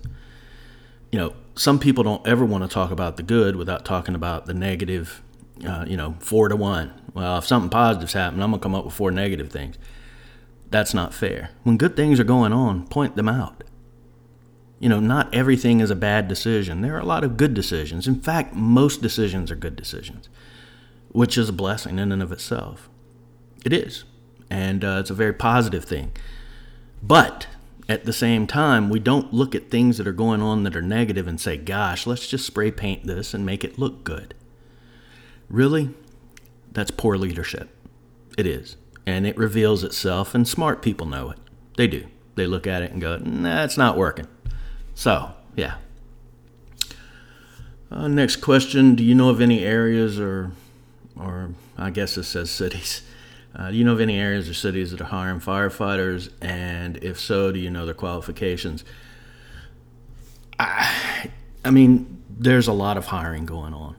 You 1.10 1.18
know, 1.18 1.34
some 1.54 1.78
people 1.78 2.04
don't 2.04 2.26
ever 2.26 2.44
want 2.44 2.62
to 2.64 2.68
talk 2.68 2.90
about 2.90 3.16
the 3.16 3.22
good 3.22 3.56
without 3.56 3.84
talking 3.84 4.14
about 4.14 4.46
the 4.46 4.54
negative 4.54 5.22
uh, 5.66 5.84
you 5.86 5.96
know, 5.96 6.16
four 6.20 6.48
to 6.48 6.56
one. 6.56 6.92
Well, 7.14 7.38
if 7.38 7.46
something 7.46 7.70
positive's 7.70 8.12
happened, 8.12 8.42
I'm 8.42 8.50
gonna 8.50 8.62
come 8.62 8.74
up 8.74 8.84
with 8.84 8.94
four 8.94 9.10
negative 9.10 9.50
things. 9.50 9.76
That's 10.70 10.94
not 10.94 11.14
fair. 11.14 11.50
When 11.64 11.76
good 11.76 11.96
things 11.96 12.20
are 12.20 12.24
going 12.24 12.52
on, 12.52 12.86
point 12.86 13.16
them 13.16 13.28
out. 13.28 13.64
You 14.80 14.88
know, 14.88 15.00
not 15.00 15.34
everything 15.34 15.80
is 15.80 15.90
a 15.90 15.96
bad 15.96 16.28
decision. 16.28 16.80
There 16.80 16.94
are 16.96 17.00
a 17.00 17.06
lot 17.06 17.24
of 17.24 17.36
good 17.36 17.52
decisions. 17.54 18.06
In 18.06 18.20
fact, 18.20 18.54
most 18.54 19.02
decisions 19.02 19.50
are 19.50 19.56
good 19.56 19.74
decisions, 19.74 20.28
which 21.10 21.36
is 21.36 21.48
a 21.48 21.52
blessing 21.52 21.98
in 21.98 22.12
and 22.12 22.22
of 22.22 22.30
itself. 22.30 22.88
It 23.64 23.72
is. 23.72 24.04
And 24.50 24.84
uh, 24.84 24.98
it's 25.00 25.10
a 25.10 25.14
very 25.14 25.32
positive 25.32 25.84
thing. 25.84 26.12
But 27.02 27.48
at 27.88 28.04
the 28.04 28.12
same 28.12 28.46
time, 28.46 28.88
we 28.88 28.98
don't 28.98 29.32
look 29.32 29.54
at 29.54 29.70
things 29.70 29.98
that 29.98 30.06
are 30.06 30.12
going 30.12 30.42
on 30.42 30.62
that 30.62 30.76
are 30.76 30.82
negative 30.82 31.26
and 31.26 31.40
say, 31.40 31.56
gosh, 31.56 32.06
let's 32.06 32.28
just 32.28 32.46
spray 32.46 32.70
paint 32.70 33.04
this 33.04 33.34
and 33.34 33.44
make 33.44 33.64
it 33.64 33.78
look 33.78 34.04
good. 34.04 34.34
Really? 35.48 35.90
That's 36.70 36.90
poor 36.90 37.16
leadership. 37.16 37.70
It 38.36 38.46
is. 38.46 38.76
And 39.06 39.26
it 39.26 39.38
reveals 39.38 39.82
itself, 39.82 40.34
and 40.34 40.46
smart 40.46 40.82
people 40.82 41.06
know 41.06 41.30
it. 41.30 41.38
They 41.76 41.86
do. 41.86 42.06
They 42.34 42.46
look 42.46 42.66
at 42.66 42.82
it 42.82 42.92
and 42.92 43.00
go, 43.00 43.16
nah, 43.16 43.64
it's 43.64 43.78
not 43.78 43.96
working. 43.96 44.28
So, 44.98 45.30
yeah. 45.54 45.76
Uh, 47.88 48.08
next 48.08 48.38
question 48.38 48.96
Do 48.96 49.04
you 49.04 49.14
know 49.14 49.28
of 49.28 49.40
any 49.40 49.64
areas 49.64 50.18
or, 50.18 50.50
or 51.14 51.50
I 51.76 51.90
guess 51.90 52.16
it 52.16 52.24
says 52.24 52.50
cities? 52.50 53.02
Uh, 53.54 53.70
do 53.70 53.76
you 53.76 53.84
know 53.84 53.92
of 53.92 54.00
any 54.00 54.18
areas 54.18 54.48
or 54.48 54.54
cities 54.54 54.90
that 54.90 55.00
are 55.00 55.04
hiring 55.04 55.38
firefighters? 55.38 56.30
And 56.42 56.96
if 56.96 57.20
so, 57.20 57.52
do 57.52 57.60
you 57.60 57.70
know 57.70 57.86
their 57.86 57.94
qualifications? 57.94 58.84
I, 60.58 61.30
I 61.64 61.70
mean, 61.70 62.20
there's 62.28 62.66
a 62.66 62.72
lot 62.72 62.96
of 62.96 63.06
hiring 63.06 63.46
going 63.46 63.74
on 63.74 63.94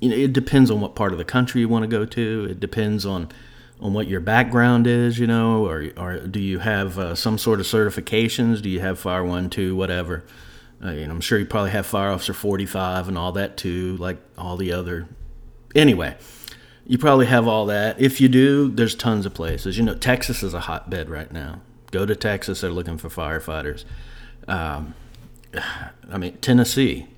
you 0.00 0.10
know, 0.10 0.16
it 0.16 0.32
depends 0.32 0.72
on 0.72 0.80
what 0.80 0.96
part 0.96 1.12
of 1.12 1.18
the 1.18 1.24
country 1.24 1.60
you 1.60 1.68
want 1.68 1.84
to 1.84 1.88
go 1.88 2.04
to. 2.04 2.48
It 2.50 2.58
depends 2.58 3.06
on 3.06 3.28
on 3.80 3.92
what 3.92 4.08
your 4.08 4.20
background 4.20 4.86
is, 4.86 5.18
you 5.18 5.26
know, 5.26 5.66
or 5.66 5.90
or 5.96 6.18
do 6.20 6.40
you 6.40 6.60
have 6.60 6.98
uh, 6.98 7.14
some 7.14 7.38
sort 7.38 7.60
of 7.60 7.66
certifications? 7.66 8.62
Do 8.62 8.68
you 8.68 8.80
have 8.80 8.98
Fire 8.98 9.24
One, 9.24 9.50
Two, 9.50 9.76
whatever? 9.76 10.24
Uh, 10.84 10.90
you 10.90 11.04
I'm 11.04 11.20
sure 11.20 11.38
you 11.38 11.46
probably 11.46 11.70
have 11.70 11.86
Fire 11.86 12.10
Officer 12.10 12.34
45 12.34 13.08
and 13.08 13.18
all 13.18 13.32
that 13.32 13.56
too, 13.56 13.96
like 13.96 14.18
all 14.36 14.56
the 14.56 14.72
other. 14.72 15.08
Anyway, 15.74 16.16
you 16.86 16.98
probably 16.98 17.26
have 17.26 17.46
all 17.46 17.66
that. 17.66 18.00
If 18.00 18.20
you 18.20 18.28
do, 18.28 18.70
there's 18.70 18.94
tons 18.94 19.26
of 19.26 19.34
places. 19.34 19.76
You 19.76 19.84
know, 19.84 19.94
Texas 19.94 20.42
is 20.42 20.54
a 20.54 20.60
hotbed 20.60 21.10
right 21.10 21.30
now. 21.32 21.60
Go 21.90 22.06
to 22.06 22.16
Texas; 22.16 22.60
they're 22.60 22.70
looking 22.70 22.98
for 22.98 23.08
firefighters. 23.08 23.84
Um, 24.48 24.94
I 26.10 26.18
mean, 26.18 26.38
Tennessee. 26.38 27.08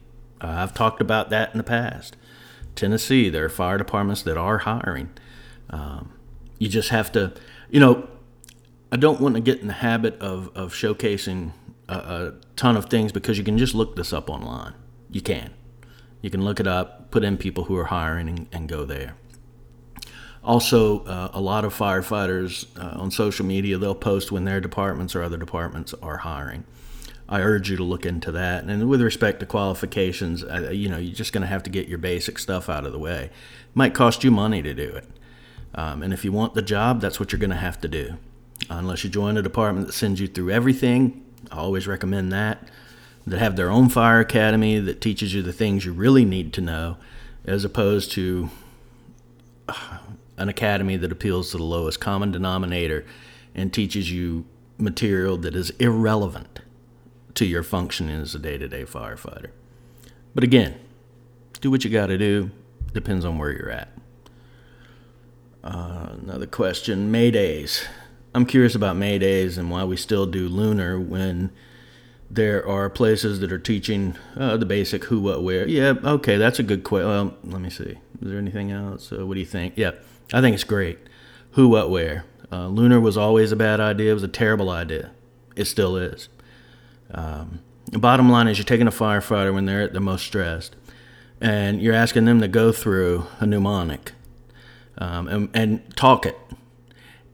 Uh, 0.41 0.47
I've 0.47 0.75
talked 0.75 1.01
about 1.01 1.31
that 1.31 1.53
in 1.53 1.59
the 1.59 1.65
past. 1.65 2.17
Tennessee, 2.77 3.29
there 3.29 3.45
are 3.45 3.49
fire 3.49 3.77
departments 3.77 4.23
that 4.23 4.37
are 4.37 4.59
hiring. 4.59 5.11
Um, 5.71 6.13
you 6.59 6.69
just 6.69 6.91
have 6.91 7.13
to, 7.13 7.33
you 7.71 7.81
know, 7.81 8.09
I 8.91 8.97
don't 8.97 9.21
want 9.21 9.35
to 9.35 9.41
get 9.41 9.61
in 9.61 9.67
the 9.67 9.75
habit 9.75 10.19
of, 10.21 10.51
of 10.55 10.73
showcasing 10.73 11.53
a, 11.89 11.95
a 11.95 12.33
ton 12.57 12.77
of 12.77 12.87
things 12.87 13.13
because 13.13 13.39
you 13.39 13.45
can 13.45 13.59
just 13.59 13.75
look 13.75 13.97
this 13.97 14.13
up 14.13 14.31
online. 14.31 14.75
You 15.11 15.21
can. 15.21 15.53
You 16.23 16.31
can 16.31 16.45
look 16.45 16.59
it 16.59 16.67
up, 16.67 17.11
put 17.11 17.23
in 17.23 17.37
people 17.37 17.65
who 17.65 17.77
are 17.77 17.87
hiring, 17.87 18.29
and, 18.29 18.47
and 18.53 18.69
go 18.69 18.85
there. 18.85 19.15
Also, 20.43 21.05
uh, 21.05 21.31
a 21.33 21.41
lot 21.41 21.65
of 21.65 21.77
firefighters 21.77 22.67
uh, 22.79 23.01
on 23.01 23.11
social 23.11 23.45
media 23.45 23.77
they'll 23.77 23.95
post 23.95 24.33
when 24.33 24.45
their 24.45 24.61
departments 24.61 25.15
or 25.15 25.23
other 25.23 25.37
departments 25.37 25.95
are 26.03 26.19
hiring. 26.19 26.65
I 27.29 27.41
urge 27.41 27.71
you 27.71 27.77
to 27.77 27.85
look 27.85 28.07
into 28.07 28.33
that. 28.33 28.65
And 28.65 28.89
with 28.89 29.03
respect 29.03 29.41
to 29.41 29.47
qualifications, 29.47 30.43
you 30.73 30.89
know, 30.89 30.97
you're 30.97 31.15
just 31.15 31.35
going 31.35 31.43
to 31.43 31.49
have 31.49 31.63
to 31.65 31.71
get 31.71 31.87
your 31.87 31.99
basic 31.99 32.39
stuff 32.39 32.71
out 32.71 32.87
of 32.87 32.93
the 32.93 32.99
way. 32.99 33.25
It 33.25 33.77
might 33.77 33.93
cost 33.93 34.25
you 34.25 34.31
money 34.31 34.63
to 34.63 34.73
do 34.73 34.89
it. 34.89 35.05
Um, 35.79 36.03
and 36.03 36.13
if 36.13 36.25
you 36.25 36.33
want 36.33 36.55
the 36.55 36.63
job, 36.63 37.01
that's 37.01 37.21
what 37.21 37.31
you're 37.31 37.39
going 37.39 37.51
to 37.51 37.57
have 37.57 37.81
to 37.83 37.89
do. 37.89 38.17
Unless 38.69 39.05
you 39.05 39.11
join 39.11 39.37
a 39.37 39.43
department 39.43 39.87
that 39.87 39.93
sends 39.93 40.21
you 40.21 40.27
through 40.27 40.51
everything, 40.51 41.25
I 41.53 41.59
always 41.59 41.87
recommend 41.87 42.33
that. 42.33 42.69
That 43.25 43.39
have 43.39 43.55
their 43.55 43.71
own 43.71 43.89
fire 43.89 44.19
academy 44.19 44.81
that 44.81 45.01
teaches 45.01 45.33
you 45.33 45.41
the 45.41 45.53
things 45.53 45.85
you 45.85 45.93
really 45.93 46.25
need 46.25 46.53
to 46.55 46.61
know, 46.61 46.97
as 47.45 47.65
opposed 47.65 48.11
to 48.13 48.51
uh, 49.69 49.99
an 50.37 50.49
academy 50.49 50.97
that 50.97 51.13
appeals 51.13 51.53
to 51.53 51.59
the 51.59 51.63
lowest 51.63 52.01
common 52.01 52.33
denominator 52.33 53.05
and 53.55 53.73
teaches 53.73 54.11
you 54.11 54.47
material 54.79 55.37
that 55.37 55.55
is 55.55 55.71
irrelevant 55.79 56.59
to 57.35 57.47
your 57.47 57.63
functioning 57.63 58.21
as 58.21 58.35
a 58.35 58.41
day 58.41 58.59
to 58.59 58.67
day 58.67 58.85
firefighter. 58.85 59.51
But 60.35 60.43
again, 60.43 60.75
do 61.61 61.71
what 61.71 61.85
you 61.85 61.91
got 61.91 62.07
to 62.07 62.19
do, 62.19 62.51
depends 62.93 63.25
on 63.25 63.39
where 63.39 63.53
you're 63.53 63.71
at. 63.71 63.98
Uh, 65.63 66.17
another 66.23 66.47
question 66.47 67.13
Maydays. 67.13 67.85
I'm 68.35 68.47
curious 68.47 68.75
about 68.75 68.97
Maydays 68.97 69.59
and 69.59 69.71
why 69.71 69.85
we 69.85 69.97
still 69.97 70.27
do 70.27 70.49
lunar 70.49 71.01
when 71.01 71.51
there 72.31 72.67
are 72.67 72.91
places 72.91 73.41
that 73.41 73.51
are 73.51 73.59
teaching 73.59 74.17
uh, 74.37 74.57
the 74.57 74.67
basic 74.67 75.05
who, 75.05 75.21
what, 75.21 75.43
where. 75.43 75.67
Yeah, 75.67 75.95
okay, 76.05 76.37
that's 76.37 76.59
a 76.59 76.63
good 76.63 76.85
question. 76.85 77.09
Well, 77.09 77.35
let 77.45 77.61
me 77.61 77.71
see. 77.71 77.99
Is 78.21 78.29
there 78.29 78.39
anything 78.39 78.71
else? 78.71 79.13
Uh, 79.13 79.27
what 79.27 79.35
do 79.35 79.41
you 79.41 79.47
think? 79.47 79.75
Yeah, 79.77 79.93
I 80.33 80.41
think 80.41 80.55
it's 80.55 80.65
great. 80.65 80.99
Who, 81.53 81.69
what, 81.69 81.91
where. 81.91 82.25
Uh, 82.53 82.69
lunar 82.69 83.01
was 83.01 83.17
always 83.17 83.53
a 83.53 83.57
bad 83.57 83.81
idea. 83.81 84.11
It 84.11 84.15
was 84.15 84.23
a 84.23 84.29
terrible 84.29 84.71
idea. 84.71 85.11
It 85.57 85.65
still 85.65 85.97
is. 85.97 86.29
Um, 87.11 87.61
the 87.87 87.99
bottom 87.99 88.31
line 88.31 88.49
is 88.49 88.59
you're 88.59 88.65
taking 88.65 88.87
a 88.87 88.93
firefighter 88.93 89.53
when 89.53 89.65
they're 89.65 89.83
at 89.83 89.93
their 89.93 90.01
most 90.01 90.25
stressed, 90.25 90.77
and 91.41 91.81
you're 91.81 91.95
asking 91.95 92.27
them 92.27 92.41
to 92.41 92.49
go 92.49 92.73
through 92.73 93.27
a 93.41 93.47
mnemonic 93.47 94.13
um, 94.99 95.29
and, 95.29 95.51
and 95.55 95.97
talk 95.97 96.27
it 96.27 96.37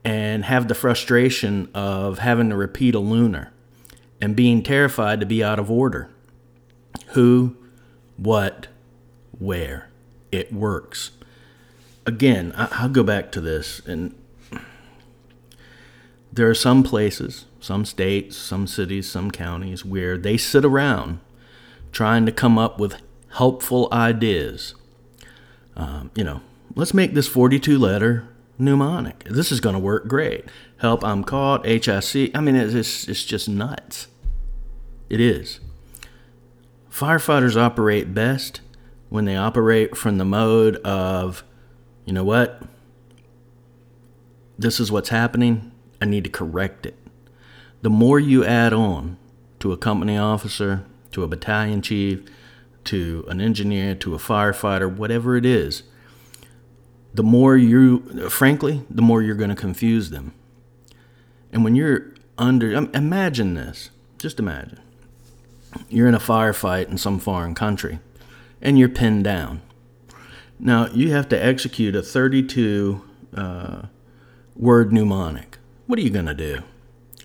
and 0.05 0.45
have 0.45 0.69
the 0.69 0.75
frustration 0.75 1.69
of 1.75 2.19
having 2.19 2.51
to 2.51 2.57
repeat 2.57 2.95
a 2.95 2.99
lunar 2.99 3.53
and 4.21 4.37
being 4.37 4.63
terrified 4.63 5.21
to 5.21 5.27
be 5.27 5.43
out 5.43 5.59
of 5.59 5.71
order. 5.71 6.11
Who, 7.09 7.57
what, 8.17 8.69
where. 9.39 9.89
It 10.31 10.53
works. 10.53 11.13
Again, 12.07 12.53
I'll 12.57 12.89
go 12.89 13.05
back 13.05 13.31
to 13.33 13.41
this, 13.41 13.81
and 13.87 14.15
there 16.33 16.51
are 16.51 16.55
some 16.55 16.83
places 16.83 17.47
some 17.65 17.85
states, 17.87 18.37
some 18.37 18.67
cities, 18.67 19.11
some 19.11 19.31
counties, 19.31 19.85
where 19.85 20.19
they 20.19 20.37
sit 20.37 20.67
around 20.67 21.19
trying 21.93 22.27
to 22.27 22.33
come 22.33 22.59
up 22.59 22.79
with 22.79 23.01
helpful 23.31 23.89
ideas. 23.91 24.75
Um, 25.75 26.11
you 26.15 26.23
know, 26.23 26.43
let's 26.75 26.95
make 26.95 27.15
this 27.15 27.27
42 27.27 27.79
letter 27.79 28.29
mnemonic. 28.59 29.25
This 29.25 29.51
is 29.51 29.61
going 29.61 29.75
to 29.75 29.81
work 29.81 30.07
great. 30.07 30.45
Help, 30.79 31.05
I'm 31.05 31.25
caught, 31.25 31.67
HIC. 31.67 32.37
I 32.37 32.41
mean, 32.41 32.57
it's, 32.57 33.09
it's 33.09 33.25
just 33.25 33.49
nuts. 33.49 34.09
It 35.11 35.21
is. 35.21 35.61
Firefighters 36.91 37.57
operate 37.57 38.15
best 38.15 38.61
when 39.09 39.25
they 39.25 39.37
operate 39.37 39.97
from 39.97 40.19
the 40.19 40.25
mode 40.25 40.77
of, 40.77 41.45
you 42.05 42.13
know 42.13 42.25
what? 42.25 42.63
This 44.59 44.79
is 44.79 44.93
what's 44.93 45.09
happening. 45.09 45.73
I 46.01 46.05
need 46.05 46.25
to 46.25 46.31
correct 46.31 46.87
it 46.87 46.97
the 47.85 47.91
more 47.91 48.19
you 48.19 48.43
add 48.47 48.73
on 48.73 49.19
to 49.61 49.71
a 49.71 49.77
company 49.77 50.17
officer, 50.17 50.87
to 51.11 51.23
a 51.23 51.29
battalion 51.29 51.83
chief, 51.83 52.23
to 52.83 53.27
an 53.29 53.43
engineer, 53.43 53.95
to 53.95 54.15
a 54.15 54.19
firefighter, 54.19 54.91
whatever 54.91 55.37
it 55.37 55.45
is, 55.45 55.83
the 57.15 57.23
more 57.23 57.57
you, 57.57 58.29
frankly, 58.29 58.83
the 58.91 59.03
more 59.03 59.23
you're 59.23 59.35
going 59.35 59.51
to 59.51 59.57
confuse 59.57 60.11
them. 60.11 60.35
And 61.53 61.65
when 61.65 61.75
you're 61.75 62.13
under, 62.37 62.73
imagine 62.73 63.55
this, 63.55 63.91
just 64.19 64.39
imagine. 64.39 64.81
You're 65.89 66.09
in 66.09 66.15
a 66.15 66.21
firefight 66.21 66.89
in 66.89 66.99
some 66.99 67.19
foreign 67.19 67.55
country 67.55 68.01
and 68.61 68.79
you're 68.79 68.89
pinned 68.89 69.25
down. 69.25 69.63
Now, 70.59 70.89
you 70.89 71.11
have 71.13 71.29
to 71.31 71.43
execute 71.43 71.97
a 71.97 72.03
32 72.03 73.03
uh, 73.37 73.83
word 74.57 74.93
mnemonic. 74.93 75.59
What 75.87 75.99
are 75.99 76.03
you 76.03 76.11
going 76.11 76.27
to 76.27 76.35
do? 76.35 76.63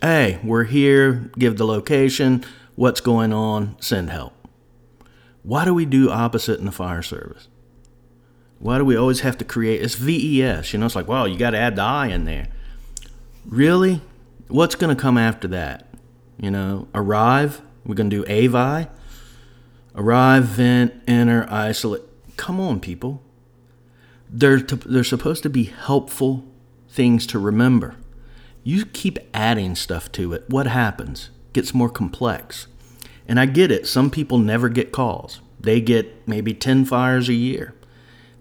hey, 0.01 0.39
we're 0.43 0.63
here, 0.63 1.29
give 1.37 1.57
the 1.57 1.65
location, 1.65 2.43
what's 2.75 3.01
going 3.01 3.33
on, 3.33 3.75
send 3.81 4.09
help. 4.09 4.33
Why 5.43 5.65
do 5.65 5.73
we 5.73 5.85
do 5.85 6.09
opposite 6.09 6.59
in 6.59 6.65
the 6.65 6.71
fire 6.71 7.01
service? 7.01 7.48
Why 8.59 8.77
do 8.77 8.85
we 8.85 8.95
always 8.95 9.21
have 9.21 9.37
to 9.37 9.45
create? 9.45 9.81
It's 9.81 9.95
VES, 9.95 10.73
you 10.73 10.79
know, 10.79 10.85
it's 10.85 10.95
like, 10.95 11.07
wow, 11.07 11.25
you 11.25 11.37
got 11.37 11.51
to 11.51 11.57
add 11.57 11.77
the 11.77 11.81
I 11.81 12.07
in 12.07 12.25
there. 12.25 12.47
Really? 13.45 14.01
What's 14.49 14.75
going 14.75 14.95
to 14.95 15.01
come 15.01 15.17
after 15.17 15.47
that? 15.47 15.87
You 16.37 16.51
know, 16.51 16.87
arrive, 16.93 17.61
we're 17.85 17.95
going 17.95 18.09
to 18.09 18.23
do 18.23 18.31
AVI. 18.31 18.89
Arrive, 19.95 20.43
vent, 20.45 20.93
enter, 21.07 21.47
isolate. 21.49 22.01
Come 22.37 22.59
on, 22.59 22.79
people. 22.79 23.21
They're, 24.29 24.59
they're 24.59 25.03
supposed 25.03 25.43
to 25.43 25.49
be 25.49 25.65
helpful 25.65 26.45
things 26.89 27.25
to 27.27 27.39
remember. 27.39 27.95
You 28.63 28.85
keep 28.85 29.19
adding 29.33 29.75
stuff 29.75 30.11
to 30.13 30.33
it. 30.33 30.45
What 30.47 30.67
happens? 30.67 31.29
Gets 31.53 31.73
more 31.73 31.89
complex. 31.89 32.67
And 33.27 33.39
I 33.39 33.45
get 33.45 33.71
it. 33.71 33.87
Some 33.87 34.09
people 34.09 34.37
never 34.37 34.69
get 34.69 34.91
calls. 34.91 35.41
They 35.59 35.81
get 35.81 36.27
maybe 36.27 36.53
10 36.53 36.85
fires 36.85 37.29
a 37.29 37.33
year. 37.33 37.73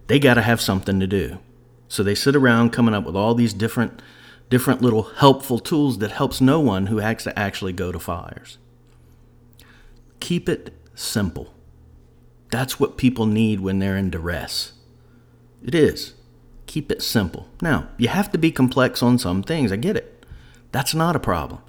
They 0.09 0.19
got 0.19 0.35
to 0.35 0.43
have 0.43 0.61
something 0.61 0.99
to 1.01 1.07
do. 1.07 1.39
So 1.87 2.03
they 2.03 2.15
sit 2.15 2.35
around 2.35 2.71
coming 2.71 2.95
up 2.95 3.05
with 3.05 3.17
all 3.17 3.35
these 3.35 3.55
different 3.55 4.03
different 4.51 4.81
little 4.81 5.03
helpful 5.03 5.59
tools 5.59 5.99
that 5.99 6.11
helps 6.11 6.41
no 6.41 6.59
one 6.59 6.87
who 6.87 6.99
has 6.99 7.23
to 7.23 7.39
actually 7.39 7.73
go 7.73 7.93
to 7.93 7.99
fires. 7.99 8.57
Keep 10.21 10.49
it 10.49 10.73
simple. 10.95 11.55
That's 12.51 12.81
what 12.81 12.97
people 12.97 13.27
need 13.27 13.61
when 13.61 13.79
they're 13.79 13.97
in 13.97 14.09
duress. 14.09 14.73
It 15.63 15.75
is. 15.75 16.15
Keep 16.67 16.91
it 16.91 17.03
simple. 17.03 17.47
Now, 17.61 17.89
you 17.99 18.09
have 18.09 18.33
to 18.33 18.39
be 18.39 18.51
complex 18.51 19.03
on 19.03 19.19
some 19.19 19.43
things. 19.43 19.71
I 19.71 19.77
get 19.77 19.97
it. 19.97 20.25
That's 20.73 20.95
not 20.95 21.17
a 21.17 21.21
problem. 21.21 21.61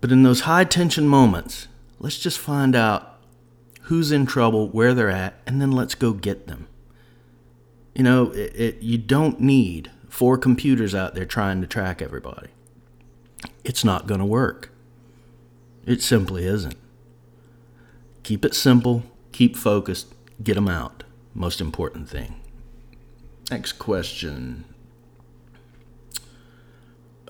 But 0.00 0.10
in 0.10 0.24
those 0.24 0.40
high 0.40 0.64
tension 0.64 1.06
moments, 1.06 1.68
let's 2.00 2.18
just 2.18 2.38
find 2.38 2.74
out 2.74 3.20
who's 3.82 4.10
in 4.10 4.26
trouble, 4.26 4.68
where 4.68 4.92
they're 4.94 5.10
at, 5.10 5.34
and 5.46 5.60
then 5.60 5.70
let's 5.70 5.94
go 5.94 6.12
get 6.12 6.48
them. 6.48 6.66
You 8.00 8.04
know, 8.04 8.30
it, 8.30 8.52
it, 8.56 8.76
you 8.80 8.96
don't 8.96 9.40
need 9.40 9.90
four 10.08 10.38
computers 10.38 10.94
out 10.94 11.14
there 11.14 11.26
trying 11.26 11.60
to 11.60 11.66
track 11.66 12.00
everybody. 12.00 12.48
It's 13.62 13.84
not 13.84 14.06
going 14.06 14.20
to 14.20 14.24
work. 14.24 14.72
It 15.84 16.00
simply 16.00 16.46
isn't. 16.46 16.78
Keep 18.22 18.46
it 18.46 18.54
simple, 18.54 19.02
keep 19.32 19.54
focused, 19.54 20.14
get 20.42 20.54
them 20.54 20.66
out. 20.66 21.04
Most 21.34 21.60
important 21.60 22.08
thing. 22.08 22.40
Next 23.50 23.72
question. 23.72 24.64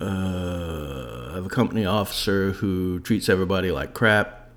Uh, 0.01 1.31
I 1.31 1.35
have 1.35 1.47
a 1.47 1.51
company 1.51 1.85
officer 1.85 2.53
who 2.53 3.01
treats 3.01 3.29
everybody 3.29 3.73
like 3.73 3.93
crap. 3.93 4.49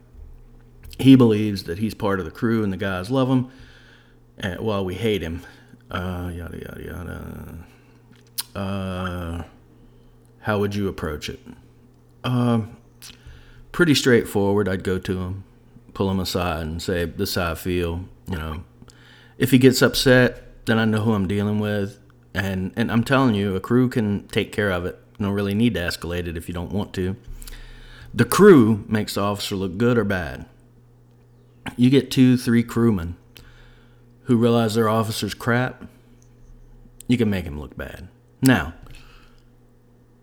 He 0.99 1.15
believes 1.15 1.63
that 1.63 1.79
he's 1.79 1.95
part 1.95 2.19
of 2.19 2.25
the 2.25 2.31
crew 2.31 2.63
and 2.63 2.71
the 2.71 2.77
guys 2.77 3.09
love 3.09 3.29
him. 3.29 3.49
And, 4.37 4.59
well, 4.59 4.85
we 4.85 4.93
hate 4.93 5.23
him. 5.23 5.41
Uh, 5.91 6.31
yada, 6.33 6.57
yada, 6.57 6.83
yada. 6.83 7.57
Uh, 8.55 9.43
how 10.41 10.59
would 10.59 10.75
you 10.75 10.87
approach 10.87 11.29
it? 11.29 11.39
Uh, 12.23 12.61
pretty 13.71 13.95
straightforward. 13.95 14.67
I'd 14.67 14.83
go 14.83 14.97
to 14.99 15.19
him, 15.19 15.43
pull 15.93 16.09
him 16.09 16.19
aside, 16.19 16.63
and 16.63 16.81
say, 16.81 17.05
This 17.05 17.29
is 17.29 17.35
how 17.35 17.51
I 17.51 17.55
feel. 17.55 18.05
You 18.27 18.37
know, 18.37 18.63
if 19.37 19.51
he 19.51 19.57
gets 19.57 19.81
upset, 19.81 20.65
then 20.65 20.79
I 20.79 20.85
know 20.85 21.01
who 21.01 21.13
I'm 21.13 21.27
dealing 21.27 21.59
with. 21.59 21.99
And, 22.33 22.73
and 22.75 22.91
I'm 22.91 23.03
telling 23.03 23.35
you, 23.35 23.55
a 23.55 23.59
crew 23.59 23.89
can 23.89 24.27
take 24.27 24.51
care 24.51 24.71
of 24.71 24.85
it. 24.85 24.97
You 25.19 25.25
don't 25.25 25.35
really 25.35 25.53
need 25.53 25.75
to 25.75 25.79
escalate 25.79 26.27
it 26.27 26.35
if 26.35 26.47
you 26.47 26.53
don't 26.53 26.71
want 26.71 26.93
to. 26.93 27.15
The 28.13 28.25
crew 28.25 28.83
makes 28.87 29.15
the 29.15 29.21
officer 29.21 29.55
look 29.55 29.77
good 29.77 29.97
or 29.97 30.03
bad. 30.03 30.45
You 31.77 31.89
get 31.89 32.11
two, 32.11 32.37
three 32.37 32.63
crewmen 32.63 33.15
who 34.23 34.37
realize 34.37 34.75
their 34.75 34.89
officer's 34.89 35.33
crap, 35.33 35.83
you 37.07 37.17
can 37.17 37.29
make 37.29 37.45
him 37.45 37.59
look 37.59 37.75
bad. 37.75 38.07
Now, 38.41 38.73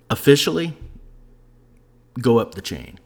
officially, 0.08 0.76
go 2.20 2.38
up 2.38 2.54
the 2.54 2.62
chain. 2.62 2.98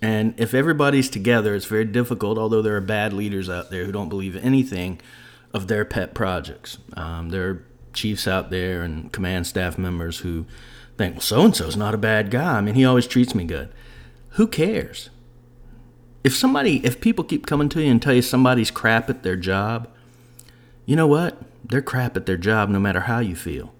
And 0.00 0.34
if 0.36 0.52
everybody's 0.52 1.08
together, 1.08 1.54
it's 1.54 1.64
very 1.64 1.86
difficult, 1.86 2.36
although 2.36 2.60
there 2.60 2.76
are 2.76 2.82
bad 2.82 3.12
leaders 3.12 3.48
out 3.48 3.70
there 3.70 3.86
who 3.86 3.92
don't 3.92 4.08
believe 4.10 4.36
anything 4.36 5.00
of 5.52 5.66
their 5.66 5.84
pet 5.84 6.14
projects. 6.14 6.78
Um, 6.94 7.30
there 7.30 7.48
are 7.48 7.64
chiefs 7.92 8.28
out 8.28 8.50
there 8.50 8.82
and 8.82 9.10
command 9.12 9.46
staff 9.46 9.78
members 9.78 10.18
who 10.18 10.44
think, 10.98 11.14
well, 11.14 11.20
so 11.22 11.44
and 11.44 11.56
so's 11.56 11.76
not 11.76 11.94
a 11.94 11.98
bad 11.98 12.30
guy. 12.30 12.58
I 12.58 12.60
mean, 12.60 12.74
he 12.74 12.84
always 12.84 13.06
treats 13.06 13.34
me 13.34 13.44
good. 13.44 13.70
Who 14.30 14.46
cares? 14.46 15.10
If 16.24 16.34
somebody, 16.34 16.84
if 16.84 17.00
people 17.00 17.22
keep 17.22 17.46
coming 17.46 17.68
to 17.68 17.82
you 17.82 17.90
and 17.90 18.00
tell 18.00 18.14
you 18.14 18.22
somebody's 18.22 18.70
crap 18.70 19.10
at 19.10 19.22
their 19.22 19.36
job, 19.36 19.88
you 20.86 20.96
know 20.96 21.06
what? 21.06 21.38
They're 21.62 21.82
crap 21.82 22.16
at 22.16 22.24
their 22.24 22.38
job 22.38 22.70
no 22.70 22.80
matter 22.80 23.00
how 23.00 23.18
you 23.20 23.36
feel. 23.36 23.74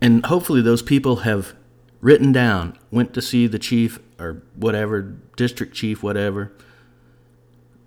And 0.00 0.26
hopefully, 0.26 0.60
those 0.60 0.82
people 0.82 1.16
have 1.16 1.54
written 2.00 2.32
down, 2.32 2.76
went 2.90 3.14
to 3.14 3.22
see 3.22 3.46
the 3.46 3.60
chief 3.60 4.00
or 4.18 4.42
whatever, 4.56 5.02
district 5.36 5.74
chief, 5.74 6.02
whatever, 6.02 6.52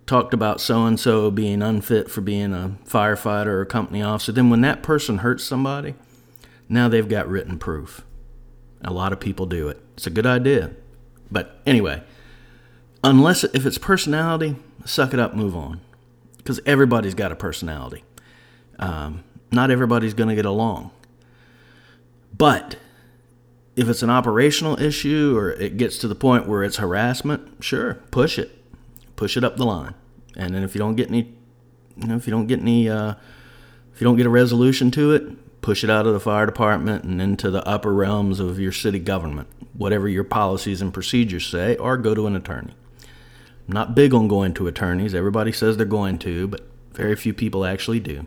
talked 0.06 0.32
about 0.32 0.60
so 0.60 0.86
and 0.86 0.98
so 0.98 1.30
being 1.30 1.60
unfit 1.62 2.10
for 2.10 2.22
being 2.22 2.54
a 2.54 2.78
firefighter 2.86 3.48
or 3.48 3.60
a 3.60 3.66
company 3.66 4.02
officer. 4.02 4.32
Then, 4.32 4.48
when 4.48 4.62
that 4.62 4.82
person 4.82 5.18
hurts 5.18 5.44
somebody, 5.44 5.94
now 6.70 6.88
they've 6.88 7.08
got 7.08 7.28
written 7.28 7.58
proof. 7.58 8.06
A 8.82 8.92
lot 8.92 9.12
of 9.12 9.20
people 9.20 9.44
do 9.44 9.68
it. 9.68 9.78
It's 9.94 10.06
a 10.06 10.10
good 10.10 10.26
idea. 10.26 10.70
But 11.30 11.60
anyway, 11.66 12.02
unless 13.06 13.44
if 13.44 13.64
it's 13.66 13.78
personality, 13.78 14.56
suck 14.84 15.14
it 15.14 15.20
up, 15.20 15.34
move 15.34 15.56
on. 15.56 15.80
Because 16.38 16.60
everybody's 16.66 17.14
got 17.14 17.32
a 17.32 17.36
personality. 17.36 18.04
Um, 18.78 19.24
not 19.50 19.70
everybody's 19.70 20.14
going 20.14 20.28
to 20.28 20.34
get 20.34 20.44
along. 20.44 20.90
But 22.36 22.76
if 23.74 23.88
it's 23.88 24.02
an 24.02 24.10
operational 24.10 24.80
issue 24.80 25.36
or 25.36 25.52
it 25.52 25.76
gets 25.76 25.98
to 25.98 26.08
the 26.08 26.14
point 26.14 26.46
where 26.46 26.62
it's 26.62 26.76
harassment, 26.76 27.64
sure, 27.64 27.94
push 28.10 28.38
it, 28.38 28.50
push 29.16 29.36
it 29.36 29.44
up 29.44 29.56
the 29.56 29.64
line. 29.64 29.94
And 30.36 30.54
then 30.54 30.62
if 30.62 30.74
you 30.74 30.78
don't 30.78 30.96
get 30.96 31.08
any, 31.08 31.34
you 31.96 32.08
know, 32.08 32.16
if 32.16 32.26
you 32.26 32.30
don't 32.30 32.46
get 32.46 32.60
any, 32.60 32.88
uh, 32.88 33.14
if 33.92 34.00
you 34.00 34.04
don't 34.04 34.16
get 34.16 34.26
a 34.26 34.30
resolution 34.30 34.90
to 34.92 35.12
it, 35.12 35.60
push 35.62 35.82
it 35.82 35.90
out 35.90 36.06
of 36.06 36.12
the 36.12 36.20
fire 36.20 36.46
department 36.46 37.04
and 37.04 37.20
into 37.20 37.50
the 37.50 37.66
upper 37.66 37.92
realms 37.92 38.38
of 38.38 38.58
your 38.58 38.72
city 38.72 38.98
government, 38.98 39.48
whatever 39.72 40.08
your 40.08 40.24
policies 40.24 40.80
and 40.80 40.92
procedures 40.92 41.46
say, 41.46 41.76
or 41.76 41.96
go 41.96 42.14
to 42.14 42.26
an 42.26 42.36
attorney. 42.36 42.74
I'm 43.66 43.74
not 43.74 43.94
big 43.94 44.14
on 44.14 44.28
going 44.28 44.54
to 44.54 44.68
attorneys. 44.68 45.14
Everybody 45.14 45.52
says 45.52 45.76
they're 45.76 45.86
going 45.86 46.18
to, 46.20 46.46
but 46.46 46.62
very 46.92 47.16
few 47.16 47.34
people 47.34 47.64
actually 47.64 48.00
do. 48.00 48.26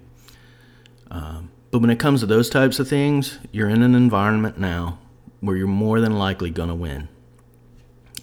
Um, 1.10 1.52
but 1.72 1.80
when 1.80 1.90
it 1.90 2.00
comes 2.00 2.20
to 2.22 2.26
those 2.26 2.50
types 2.50 2.80
of 2.80 2.88
things, 2.88 3.40
you're 3.52 3.70
in 3.70 3.82
an 3.82 3.96
environment 3.96 4.58
now 4.58 5.00
where 5.40 5.56
you're 5.56 5.68
more 5.68 6.02
than 6.02 6.18
likely 6.18 6.50
going 6.50 6.70
to 6.70 6.76
win. 6.76 7.08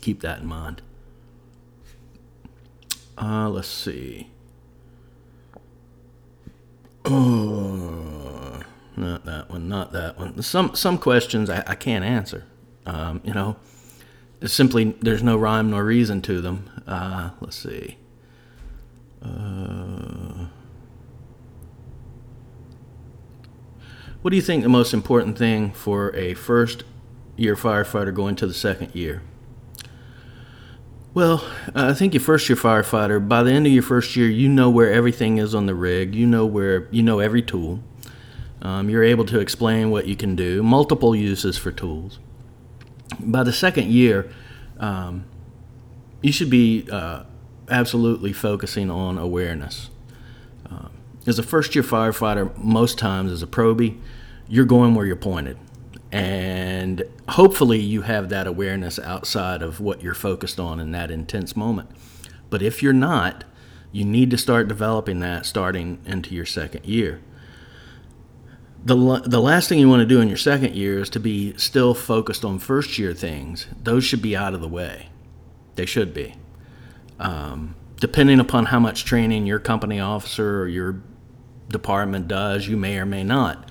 Keep 0.00 0.20
that 0.20 0.40
in 0.40 0.46
mind. 0.46 0.82
Uh, 3.18 3.48
let's 3.48 3.68
see. 3.68 4.28
Oh, 7.04 8.60
not 8.96 9.24
that 9.24 9.48
one, 9.48 9.68
not 9.68 9.92
that 9.92 10.18
one. 10.18 10.42
Some 10.42 10.74
some 10.74 10.98
questions 10.98 11.48
I, 11.48 11.62
I 11.66 11.74
can't 11.74 12.04
answer. 12.04 12.44
Um, 12.84 13.20
you 13.24 13.32
know, 13.32 13.56
simply 14.44 14.96
there's 15.00 15.22
no 15.22 15.36
rhyme 15.36 15.70
nor 15.70 15.84
reason 15.84 16.22
to 16.22 16.40
them. 16.40 16.68
Uh, 16.86 17.30
let's 17.40 17.56
see. 17.56 17.96
Uh, 19.22 20.46
what 24.22 24.30
do 24.30 24.36
you 24.36 24.42
think 24.42 24.62
the 24.62 24.68
most 24.68 24.92
important 24.92 25.38
thing 25.38 25.72
for 25.72 26.14
a 26.14 26.34
first 26.34 26.84
year 27.36 27.56
firefighter 27.56 28.14
going 28.14 28.36
to 28.36 28.46
the 28.46 28.54
second 28.54 28.94
year? 28.94 29.22
Well, 31.14 31.42
I 31.74 31.94
think 31.94 32.12
your 32.12 32.20
first 32.20 32.46
year 32.48 32.56
firefighter, 32.56 33.26
by 33.26 33.42
the 33.42 33.50
end 33.50 33.66
of 33.66 33.72
your 33.72 33.82
first 33.82 34.16
year, 34.16 34.28
you 34.28 34.50
know 34.50 34.68
where 34.68 34.92
everything 34.92 35.38
is 35.38 35.54
on 35.54 35.64
the 35.64 35.74
rig. 35.74 36.14
You 36.14 36.26
know 36.26 36.44
where 36.44 36.88
you 36.90 37.02
know 37.02 37.20
every 37.20 37.40
tool. 37.40 37.82
Um, 38.60 38.90
you're 38.90 39.02
able 39.02 39.24
to 39.26 39.38
explain 39.38 39.90
what 39.90 40.06
you 40.06 40.16
can 40.16 40.36
do, 40.36 40.62
multiple 40.62 41.16
uses 41.16 41.56
for 41.56 41.72
tools. 41.72 42.18
By 43.20 43.42
the 43.42 43.52
second 43.52 43.90
year, 43.90 44.30
um, 44.78 45.24
you 46.22 46.32
should 46.32 46.50
be 46.50 46.88
uh, 46.90 47.24
absolutely 47.70 48.32
focusing 48.32 48.90
on 48.90 49.18
awareness. 49.18 49.90
Uh, 50.70 50.88
as 51.26 51.38
a 51.38 51.42
first 51.42 51.74
year 51.74 51.84
firefighter, 51.84 52.56
most 52.58 52.98
times 52.98 53.32
as 53.32 53.42
a 53.42 53.46
probie, 53.46 53.98
you're 54.48 54.64
going 54.64 54.94
where 54.94 55.06
you're 55.06 55.16
pointed. 55.16 55.58
And 56.12 57.02
hopefully, 57.28 57.80
you 57.80 58.02
have 58.02 58.28
that 58.28 58.46
awareness 58.46 58.98
outside 58.98 59.60
of 59.60 59.80
what 59.80 60.02
you're 60.02 60.14
focused 60.14 60.60
on 60.60 60.78
in 60.78 60.92
that 60.92 61.10
intense 61.10 61.56
moment. 61.56 61.90
But 62.48 62.62
if 62.62 62.82
you're 62.82 62.92
not, 62.92 63.44
you 63.90 64.04
need 64.04 64.30
to 64.30 64.38
start 64.38 64.68
developing 64.68 65.20
that 65.20 65.46
starting 65.46 65.98
into 66.06 66.34
your 66.34 66.46
second 66.46 66.84
year. 66.86 67.20
The, 68.86 69.20
the 69.26 69.40
last 69.40 69.68
thing 69.68 69.80
you 69.80 69.88
want 69.88 70.02
to 70.02 70.06
do 70.06 70.20
in 70.20 70.28
your 70.28 70.36
second 70.36 70.76
year 70.76 71.00
is 71.00 71.10
to 71.10 71.18
be 71.18 71.56
still 71.56 71.92
focused 71.92 72.44
on 72.44 72.60
first 72.60 72.98
year 73.00 73.12
things. 73.14 73.66
Those 73.82 74.04
should 74.04 74.22
be 74.22 74.36
out 74.36 74.54
of 74.54 74.60
the 74.60 74.68
way. 74.68 75.08
They 75.74 75.86
should 75.86 76.14
be. 76.14 76.36
Um, 77.18 77.74
depending 77.98 78.38
upon 78.38 78.66
how 78.66 78.78
much 78.78 79.04
training 79.04 79.44
your 79.44 79.58
company 79.58 79.98
officer 79.98 80.60
or 80.62 80.68
your 80.68 81.02
department 81.68 82.28
does, 82.28 82.68
you 82.68 82.76
may 82.76 82.96
or 82.96 83.04
may 83.04 83.24
not. 83.24 83.68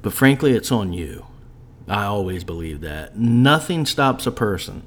But 0.00 0.14
frankly, 0.14 0.52
it's 0.52 0.72
on 0.72 0.94
you. 0.94 1.26
I 1.86 2.04
always 2.04 2.42
believe 2.42 2.80
that. 2.80 3.18
Nothing 3.18 3.84
stops 3.84 4.26
a 4.26 4.32
person. 4.32 4.82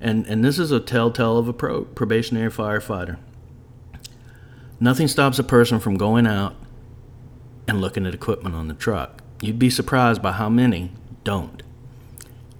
And, 0.00 0.24
and 0.24 0.42
this 0.42 0.58
is 0.58 0.72
a 0.72 0.80
telltale 0.80 1.36
of 1.36 1.48
a 1.48 1.52
pro, 1.52 1.84
probationary 1.84 2.50
firefighter. 2.50 3.18
Nothing 4.80 5.06
stops 5.06 5.38
a 5.38 5.44
person 5.44 5.80
from 5.80 5.98
going 5.98 6.26
out 6.26 6.56
and 7.70 7.80
looking 7.80 8.06
at 8.06 8.14
equipment 8.14 8.54
on 8.54 8.68
the 8.68 8.74
truck. 8.74 9.22
You'd 9.40 9.58
be 9.58 9.70
surprised 9.70 10.20
by 10.20 10.32
how 10.32 10.48
many 10.48 10.92
don't. 11.24 11.62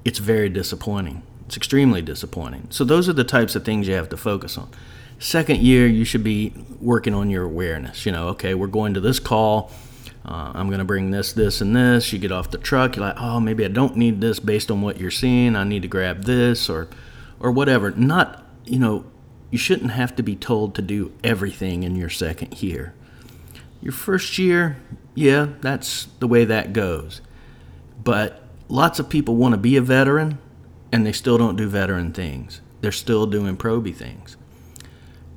It's 0.04 0.18
very 0.18 0.48
disappointing. 0.48 1.22
It's 1.46 1.56
extremely 1.56 2.00
disappointing. 2.00 2.68
So, 2.70 2.84
those 2.84 3.08
are 3.08 3.12
the 3.12 3.24
types 3.24 3.54
of 3.54 3.64
things 3.64 3.88
you 3.88 3.94
have 3.94 4.08
to 4.10 4.16
focus 4.16 4.56
on. 4.56 4.70
Second 5.18 5.60
year, 5.60 5.86
you 5.86 6.04
should 6.04 6.24
be 6.24 6.54
working 6.80 7.12
on 7.12 7.28
your 7.28 7.44
awareness. 7.44 8.06
You 8.06 8.12
know, 8.12 8.28
okay, 8.28 8.54
we're 8.54 8.68
going 8.68 8.94
to 8.94 9.00
this 9.00 9.18
call 9.18 9.70
uh, 10.24 10.52
I'm 10.54 10.68
going 10.68 10.80
to 10.80 10.84
bring 10.84 11.10
this, 11.10 11.32
this, 11.32 11.60
and 11.60 11.74
this. 11.74 12.12
You 12.12 12.18
get 12.18 12.32
off 12.32 12.50
the 12.50 12.58
truck, 12.58 12.96
you're 12.96 13.06
like, 13.06 13.16
oh, 13.18 13.40
maybe 13.40 13.64
I 13.64 13.68
don't 13.68 13.96
need 13.96 14.20
this 14.20 14.38
based 14.38 14.70
on 14.70 14.82
what 14.82 14.98
you're 15.00 15.10
seeing. 15.10 15.56
I 15.56 15.64
need 15.64 15.82
to 15.82 15.88
grab 15.88 16.24
this 16.24 16.68
or, 16.68 16.88
or 17.38 17.50
whatever. 17.50 17.90
Not, 17.92 18.44
you 18.64 18.78
know, 18.78 19.04
you 19.50 19.58
shouldn't 19.58 19.92
have 19.92 20.14
to 20.16 20.22
be 20.22 20.36
told 20.36 20.74
to 20.74 20.82
do 20.82 21.12
everything 21.24 21.82
in 21.82 21.96
your 21.96 22.10
second 22.10 22.62
year. 22.62 22.94
Your 23.80 23.92
first 23.92 24.38
year, 24.38 24.76
yeah, 25.14 25.48
that's 25.60 26.06
the 26.18 26.28
way 26.28 26.44
that 26.44 26.72
goes. 26.72 27.20
But 28.02 28.42
lots 28.68 28.98
of 28.98 29.08
people 29.08 29.36
want 29.36 29.52
to 29.52 29.58
be 29.58 29.76
a 29.76 29.82
veteran 29.82 30.38
and 30.92 31.06
they 31.06 31.12
still 31.12 31.38
don't 31.38 31.56
do 31.56 31.68
veteran 31.68 32.12
things. 32.12 32.60
They're 32.80 32.92
still 32.92 33.26
doing 33.26 33.56
proby 33.56 33.94
things. 33.94 34.36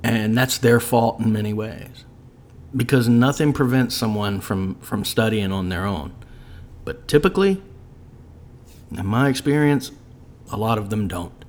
And 0.02 0.36
that's 0.36 0.58
their 0.58 0.80
fault 0.80 1.20
in 1.20 1.32
many 1.32 1.52
ways 1.52 2.04
because 2.76 3.08
nothing 3.08 3.52
prevents 3.52 3.94
someone 3.94 4.40
from, 4.40 4.74
from 4.76 5.04
studying 5.04 5.52
on 5.52 5.68
their 5.68 5.86
own. 5.86 6.14
But 6.84 7.08
typically, 7.08 7.62
in 8.90 9.06
my 9.06 9.28
experience, 9.28 9.92
a 10.50 10.56
lot 10.56 10.78
of 10.78 10.90
them 10.90 11.08
don't. 11.08 11.44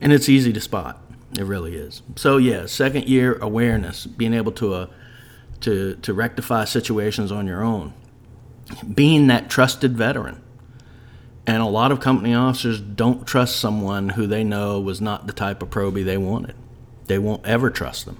And 0.00 0.12
it's 0.12 0.28
easy 0.28 0.52
to 0.52 0.60
spot. 0.60 1.02
It 1.38 1.44
really 1.44 1.76
is. 1.76 2.02
So 2.16 2.36
yeah, 2.38 2.66
second 2.66 3.06
year 3.06 3.34
awareness, 3.34 4.06
being 4.06 4.34
able 4.34 4.52
to 4.52 4.74
uh, 4.74 4.86
to 5.60 5.96
to 5.96 6.12
rectify 6.14 6.64
situations 6.64 7.32
on 7.32 7.46
your 7.46 7.62
own, 7.62 7.92
being 8.94 9.26
that 9.28 9.50
trusted 9.50 9.96
veteran. 9.96 10.42
And 11.46 11.62
a 11.62 11.66
lot 11.66 11.92
of 11.92 12.00
company 12.00 12.34
officers 12.34 12.78
don't 12.78 13.26
trust 13.26 13.56
someone 13.56 14.10
who 14.10 14.26
they 14.26 14.44
know 14.44 14.78
was 14.78 15.00
not 15.00 15.26
the 15.26 15.32
type 15.32 15.62
of 15.62 15.70
probie 15.70 16.04
they 16.04 16.18
wanted. 16.18 16.54
They 17.06 17.18
won't 17.18 17.46
ever 17.46 17.70
trust 17.70 18.04
them 18.04 18.18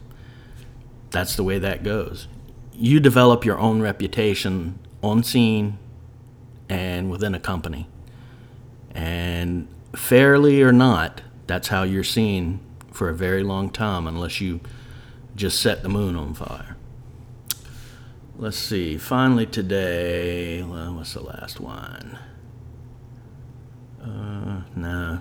that's 1.11 1.37
the 1.37 1.44
way 1.44 1.59
that 1.59 1.83
goes. 1.83 2.29
You 2.72 3.01
develop 3.01 3.44
your 3.44 3.59
own 3.59 3.81
reputation 3.81 4.79
on 5.03 5.22
scene 5.22 5.79
and 6.68 7.11
within 7.11 7.35
a 7.35 7.40
company. 7.40 7.88
And 8.94 9.68
fairly 9.94 10.62
or 10.62 10.72
not, 10.72 11.22
that's 11.46 11.68
how 11.68 11.83
you're 11.83 12.05
seen 12.05 12.61
for 12.92 13.09
a 13.09 13.14
very 13.14 13.42
long 13.42 13.70
time 13.70 14.07
unless 14.07 14.40
you 14.40 14.61
just 15.35 15.61
set 15.61 15.83
the 15.83 15.88
moon 15.88 16.16
on 16.16 16.35
fire. 16.35 16.77
Let's 18.40 18.57
see. 18.57 18.98
Finally, 18.98 19.46
today, 19.46 20.62
well, 20.62 20.94
what's 20.94 21.14
the 21.14 21.22
last 21.22 21.59
one? 21.59 22.16
Uh, 24.01 24.62
no. 24.77 25.18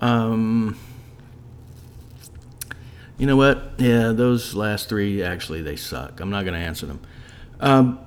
Um, 0.00 0.78
you 3.18 3.26
know 3.26 3.34
what? 3.34 3.72
Yeah, 3.78 4.12
those 4.12 4.54
last 4.54 4.88
three 4.88 5.20
actually 5.20 5.62
they 5.62 5.74
suck. 5.74 6.20
I'm 6.20 6.30
not 6.30 6.44
going 6.44 6.54
to 6.54 6.64
answer 6.64 6.86
them. 6.86 7.00
Um, 7.58 7.98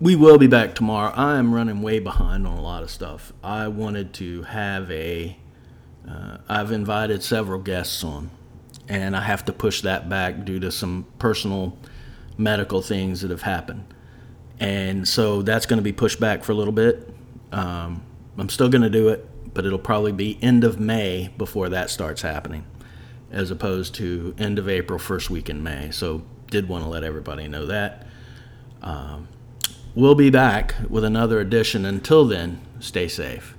we 0.00 0.14
will 0.14 0.38
be 0.38 0.46
back 0.46 0.76
tomorrow. 0.76 1.12
I 1.16 1.36
am 1.38 1.52
running 1.52 1.82
way 1.82 1.98
behind 1.98 2.46
on 2.46 2.56
a 2.56 2.62
lot 2.62 2.84
of 2.84 2.90
stuff. 2.90 3.32
I 3.42 3.66
wanted 3.66 4.12
to 4.14 4.42
have 4.44 4.88
a. 4.88 5.36
have 6.06 6.70
uh, 6.70 6.74
invited 6.74 7.24
several 7.24 7.58
guests 7.58 8.04
on, 8.04 8.30
and 8.88 9.16
I 9.16 9.20
have 9.20 9.44
to 9.46 9.52
push 9.52 9.80
that 9.82 10.08
back 10.08 10.44
due 10.44 10.60
to 10.60 10.70
some 10.70 11.06
personal 11.18 11.76
medical 12.36 12.82
things 12.82 13.22
that 13.22 13.30
have 13.30 13.42
happened. 13.42 13.92
And 14.60 15.06
so 15.06 15.42
that's 15.42 15.66
going 15.66 15.78
to 15.78 15.82
be 15.82 15.92
pushed 15.92 16.20
back 16.20 16.44
for 16.44 16.52
a 16.52 16.54
little 16.54 16.72
bit. 16.72 17.08
Um, 17.52 18.02
I'm 18.38 18.48
still 18.48 18.68
going 18.68 18.82
to 18.82 18.90
do 18.90 19.08
it, 19.08 19.54
but 19.54 19.64
it'll 19.64 19.78
probably 19.78 20.12
be 20.12 20.38
end 20.42 20.64
of 20.64 20.78
May 20.78 21.28
before 21.36 21.68
that 21.70 21.90
starts 21.90 22.22
happening, 22.22 22.64
as 23.30 23.50
opposed 23.50 23.94
to 23.96 24.34
end 24.38 24.58
of 24.58 24.68
April, 24.68 24.98
first 24.98 25.30
week 25.30 25.48
in 25.48 25.62
May. 25.62 25.90
So, 25.90 26.22
did 26.48 26.68
want 26.68 26.84
to 26.84 26.90
let 26.90 27.02
everybody 27.02 27.48
know 27.48 27.66
that. 27.66 28.06
Um, 28.82 29.28
we'll 29.94 30.14
be 30.14 30.30
back 30.30 30.74
with 30.88 31.02
another 31.02 31.40
edition. 31.40 31.84
Until 31.84 32.24
then, 32.26 32.60
stay 32.80 33.08
safe. 33.08 33.56